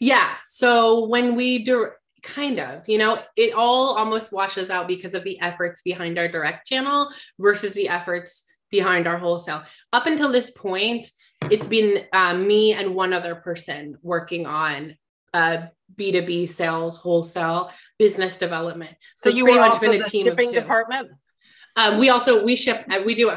Yeah. 0.00 0.34
So 0.44 1.06
when 1.06 1.36
we 1.36 1.64
do 1.64 1.90
kind 2.22 2.58
of, 2.58 2.88
you 2.88 2.98
know, 2.98 3.20
it 3.36 3.54
all 3.54 3.96
almost 3.96 4.32
washes 4.32 4.70
out 4.70 4.88
because 4.88 5.14
of 5.14 5.24
the 5.24 5.40
efforts 5.40 5.82
behind 5.82 6.18
our 6.18 6.28
direct 6.28 6.66
channel 6.66 7.10
versus 7.38 7.74
the 7.74 7.88
efforts 7.88 8.44
behind 8.70 9.06
our 9.06 9.16
wholesale. 9.16 9.62
Up 9.92 10.06
until 10.06 10.30
this 10.30 10.50
point, 10.50 11.08
it's 11.50 11.68
been 11.68 12.04
uh, 12.12 12.34
me 12.34 12.72
and 12.72 12.94
one 12.94 13.12
other 13.12 13.34
person 13.34 13.96
working 14.02 14.46
on 14.46 14.96
uh, 15.32 15.66
B2B 15.94 16.48
sales, 16.48 16.96
wholesale, 16.96 17.70
business 17.98 18.36
development. 18.36 18.96
So, 19.14 19.30
so 19.30 19.36
you 19.36 19.44
pretty 19.44 19.60
much 19.60 19.80
been 19.80 20.02
a 20.02 20.08
team 20.08 20.26
shipping 20.26 20.52
department. 20.52 21.10
Um, 21.76 21.98
we 21.98 22.08
also 22.08 22.42
we 22.42 22.56
ship 22.56 22.84
uh, 22.90 23.00
we 23.04 23.14
do 23.14 23.30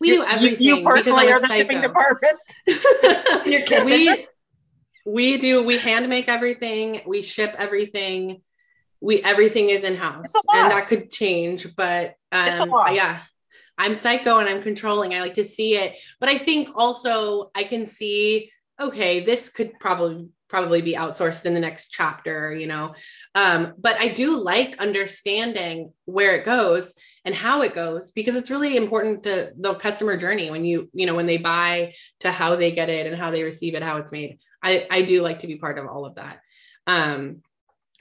we 0.00 0.08
you, 0.08 0.16
do 0.16 0.24
everything. 0.24 0.62
You, 0.62 0.76
you 0.76 0.84
personally 0.84 1.30
are 1.30 1.40
the 1.40 1.48
psycho. 1.48 1.60
shipping 1.60 1.80
department. 1.82 2.38
Your 3.46 3.62
kitchen. 3.62 3.86
We, 3.86 4.26
we 5.04 5.38
do 5.38 5.62
we 5.62 5.78
hand 5.78 6.08
make 6.08 6.28
everything 6.28 7.02
we 7.06 7.20
ship 7.22 7.54
everything 7.58 8.40
we 9.00 9.22
everything 9.22 9.68
is 9.68 9.84
in 9.84 9.96
house 9.96 10.32
and 10.54 10.70
that 10.70 10.88
could 10.88 11.10
change 11.10 11.74
but 11.76 12.14
um 12.32 12.70
yeah. 12.92 13.20
I'm 13.76 13.96
psycho 13.96 14.38
and 14.38 14.48
i'm 14.48 14.62
controlling. 14.62 15.14
I 15.14 15.20
like 15.20 15.34
to 15.34 15.44
see 15.44 15.76
it. 15.76 15.96
But 16.20 16.28
i 16.28 16.38
think 16.38 16.70
also 16.74 17.50
i 17.54 17.64
can 17.64 17.86
see 17.86 18.50
okay 18.80 19.24
this 19.24 19.48
could 19.48 19.72
probably 19.78 20.28
probably 20.48 20.82
be 20.82 20.94
outsourced 20.94 21.44
in 21.44 21.54
the 21.54 21.60
next 21.60 21.88
chapter 21.88 22.54
you 22.54 22.66
know? 22.66 22.94
Um 23.34 23.74
but 23.78 24.00
i 24.00 24.08
do 24.08 24.42
like 24.42 24.78
understanding 24.78 25.92
where 26.06 26.36
it 26.36 26.44
goes 26.44 26.94
and 27.24 27.34
how 27.34 27.62
it 27.62 27.74
goes 27.74 28.10
because 28.12 28.36
it's 28.36 28.50
really 28.50 28.76
important 28.76 29.24
to 29.24 29.52
the 29.58 29.74
customer 29.74 30.16
journey 30.16 30.50
when 30.50 30.64
you 30.64 30.88
you 30.94 31.06
know 31.06 31.14
when 31.14 31.26
they 31.26 31.38
buy 31.38 31.94
to 32.20 32.30
how 32.30 32.56
they 32.56 32.70
get 32.70 32.88
it 32.88 33.06
and 33.06 33.16
how 33.16 33.30
they 33.30 33.42
receive 33.42 33.74
it 33.74 33.82
how 33.82 33.96
it's 33.96 34.12
made 34.12 34.38
I, 34.64 34.86
I 34.90 35.02
do 35.02 35.22
like 35.22 35.40
to 35.40 35.46
be 35.46 35.56
part 35.56 35.78
of 35.78 35.86
all 35.86 36.06
of 36.06 36.14
that. 36.16 36.40
Um, 36.86 37.42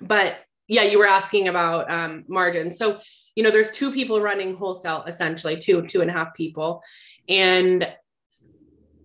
but 0.02 0.38
yeah, 0.68 0.84
you 0.84 0.98
were 0.98 1.08
asking 1.08 1.50
about 1.50 1.92
um, 1.92 2.24
margins. 2.28 2.78
So, 2.78 3.00
you 3.36 3.44
know, 3.44 3.52
there's 3.52 3.72
two 3.72 3.92
people 3.92 4.22
running 4.22 4.56
wholesale, 4.56 5.04
essentially 5.06 5.58
two, 5.58 5.86
two 5.86 6.02
and 6.02 6.10
a 6.10 6.14
half 6.14 6.34
people. 6.34 6.82
And 7.28 7.88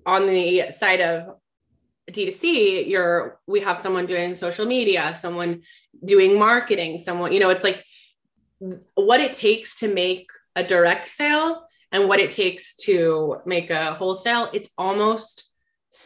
on 0.06 0.26
the 0.26 0.70
side 0.70 1.00
of 1.00 1.36
D2C, 2.10 2.88
you're, 2.88 3.40
we 3.46 3.60
have 3.60 3.78
someone 3.78 4.06
doing 4.06 4.34
social 4.34 4.66
media, 4.66 5.16
someone 5.18 5.62
doing 6.04 6.38
marketing, 6.38 6.98
someone, 6.98 7.32
you 7.32 7.40
know, 7.40 7.50
it's 7.50 7.64
like 7.64 7.84
what 8.94 9.20
it 9.20 9.34
takes 9.34 9.78
to 9.80 9.92
make 9.92 10.30
a 10.56 10.62
direct 10.62 11.08
sale 11.08 11.64
and 11.92 12.08
what 12.08 12.20
it 12.20 12.30
takes 12.30 12.76
to 12.76 13.36
make 13.46 13.70
a 13.70 13.94
wholesale. 13.94 14.48
It's 14.52 14.70
almost 14.78 15.47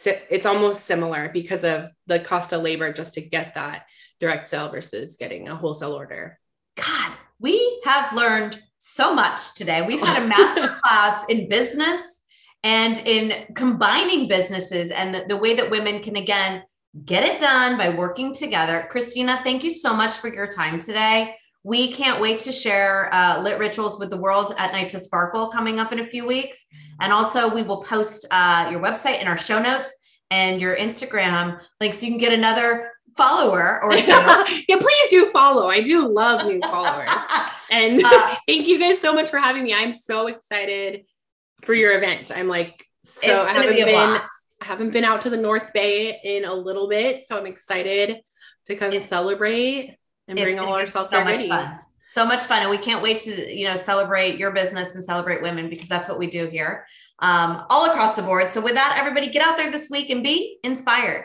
it's 0.05 0.45
almost 0.45 0.85
similar 0.85 1.29
because 1.33 1.63
of 1.63 1.89
the 2.07 2.19
cost 2.19 2.53
of 2.53 2.61
labor 2.61 2.93
just 2.93 3.13
to 3.15 3.21
get 3.21 3.55
that 3.55 3.85
direct 4.19 4.47
sale 4.47 4.69
versus 4.69 5.17
getting 5.17 5.49
a 5.49 5.55
wholesale 5.55 5.93
order. 5.93 6.39
God, 6.75 7.13
we 7.39 7.81
have 7.83 8.13
learned 8.13 8.61
so 8.77 9.13
much 9.13 9.55
today. 9.55 9.81
We've 9.81 9.99
had 9.99 10.23
a 10.23 10.27
master 10.37 10.75
class 10.81 11.25
in 11.29 11.49
business 11.49 12.21
and 12.63 12.97
in 13.05 13.53
combining 13.55 14.27
businesses 14.27 14.89
and 14.91 15.13
the, 15.13 15.25
the 15.27 15.37
way 15.37 15.53
that 15.55 15.69
women 15.69 16.01
can 16.01 16.15
again 16.15 16.63
get 17.05 17.23
it 17.23 17.39
done 17.39 17.77
by 17.77 17.89
working 17.89 18.33
together. 18.33 18.87
Christina, 18.89 19.39
thank 19.43 19.63
you 19.63 19.71
so 19.71 19.93
much 19.93 20.15
for 20.15 20.33
your 20.33 20.47
time 20.47 20.79
today. 20.79 21.35
We 21.63 21.93
can't 21.93 22.19
wait 22.19 22.39
to 22.41 22.51
share 22.51 23.13
uh, 23.13 23.41
lit 23.41 23.57
rituals 23.57 23.97
with 23.99 24.09
the 24.09 24.17
world 24.17 24.53
at 24.57 24.73
Night 24.73 24.89
to 24.89 24.99
Sparkle 24.99 25.49
coming 25.49 25.79
up 25.79 25.91
in 25.91 25.99
a 25.99 26.05
few 26.05 26.25
weeks. 26.25 26.65
And 26.99 27.13
also, 27.13 27.53
we 27.53 27.63
will 27.63 27.83
post 27.83 28.25
uh, 28.31 28.67
your 28.69 28.81
website 28.81 29.21
in 29.21 29.27
our 29.27 29.37
show 29.37 29.61
notes 29.61 29.95
and 30.29 30.59
your 30.59 30.75
Instagram 30.75 31.59
link 31.79 31.93
so 31.93 32.05
you 32.05 32.11
can 32.11 32.19
get 32.19 32.33
another 32.33 32.91
follower 33.15 33.83
or 33.83 33.93
yeah, 33.95 34.45
please 34.67 35.09
do 35.09 35.31
follow. 35.31 35.69
I 35.69 35.81
do 35.81 36.07
love 36.07 36.45
new 36.45 36.61
followers. 36.61 37.09
And 37.71 38.03
uh, 38.03 38.35
thank 38.47 38.67
you 38.67 38.77
guys 38.77 39.01
so 39.01 39.13
much 39.13 39.31
for 39.31 39.39
having 39.39 39.63
me. 39.63 39.73
I'm 39.73 39.91
so 39.91 40.27
excited 40.27 41.05
for 41.63 41.73
your 41.73 41.97
event. 41.97 42.29
I'm 42.29 42.47
like, 42.47 42.85
so 43.03 43.41
I 43.41 43.51
haven't 43.51 43.75
be 43.75 43.83
been 43.83 43.97
I 43.97 44.65
haven't 44.65 44.91
been 44.91 45.03
out 45.03 45.21
to 45.21 45.31
the 45.31 45.37
North 45.37 45.73
Bay 45.73 46.19
in 46.23 46.45
a 46.45 46.53
little 46.53 46.87
bit, 46.87 47.25
so 47.25 47.35
I'm 47.35 47.47
excited 47.47 48.21
to 48.67 48.75
come 48.75 48.93
it's, 48.93 49.07
celebrate 49.07 49.97
and 50.27 50.39
bring 50.39 50.59
all 50.59 50.73
our 50.73 50.87
self 50.87 51.11
so 51.11 51.23
much 51.23 51.47
fun. 51.47 51.79
so 52.05 52.25
much 52.25 52.43
fun. 52.43 52.61
And 52.61 52.69
we 52.69 52.77
can't 52.77 53.01
wait 53.01 53.19
to 53.19 53.55
you 53.55 53.67
know 53.67 53.75
celebrate 53.75 54.37
your 54.37 54.51
business 54.51 54.95
and 54.95 55.03
celebrate 55.03 55.41
women 55.41 55.69
because 55.69 55.87
that's 55.87 56.07
what 56.09 56.19
we 56.19 56.27
do 56.27 56.47
here 56.47 56.85
um, 57.19 57.65
all 57.69 57.89
across 57.89 58.15
the 58.15 58.23
board. 58.23 58.49
So 58.49 58.61
with 58.61 58.73
that 58.73 58.97
everybody 58.99 59.29
get 59.29 59.41
out 59.41 59.57
there 59.57 59.71
this 59.71 59.89
week 59.89 60.09
and 60.09 60.23
be 60.23 60.57
inspired 60.63 61.21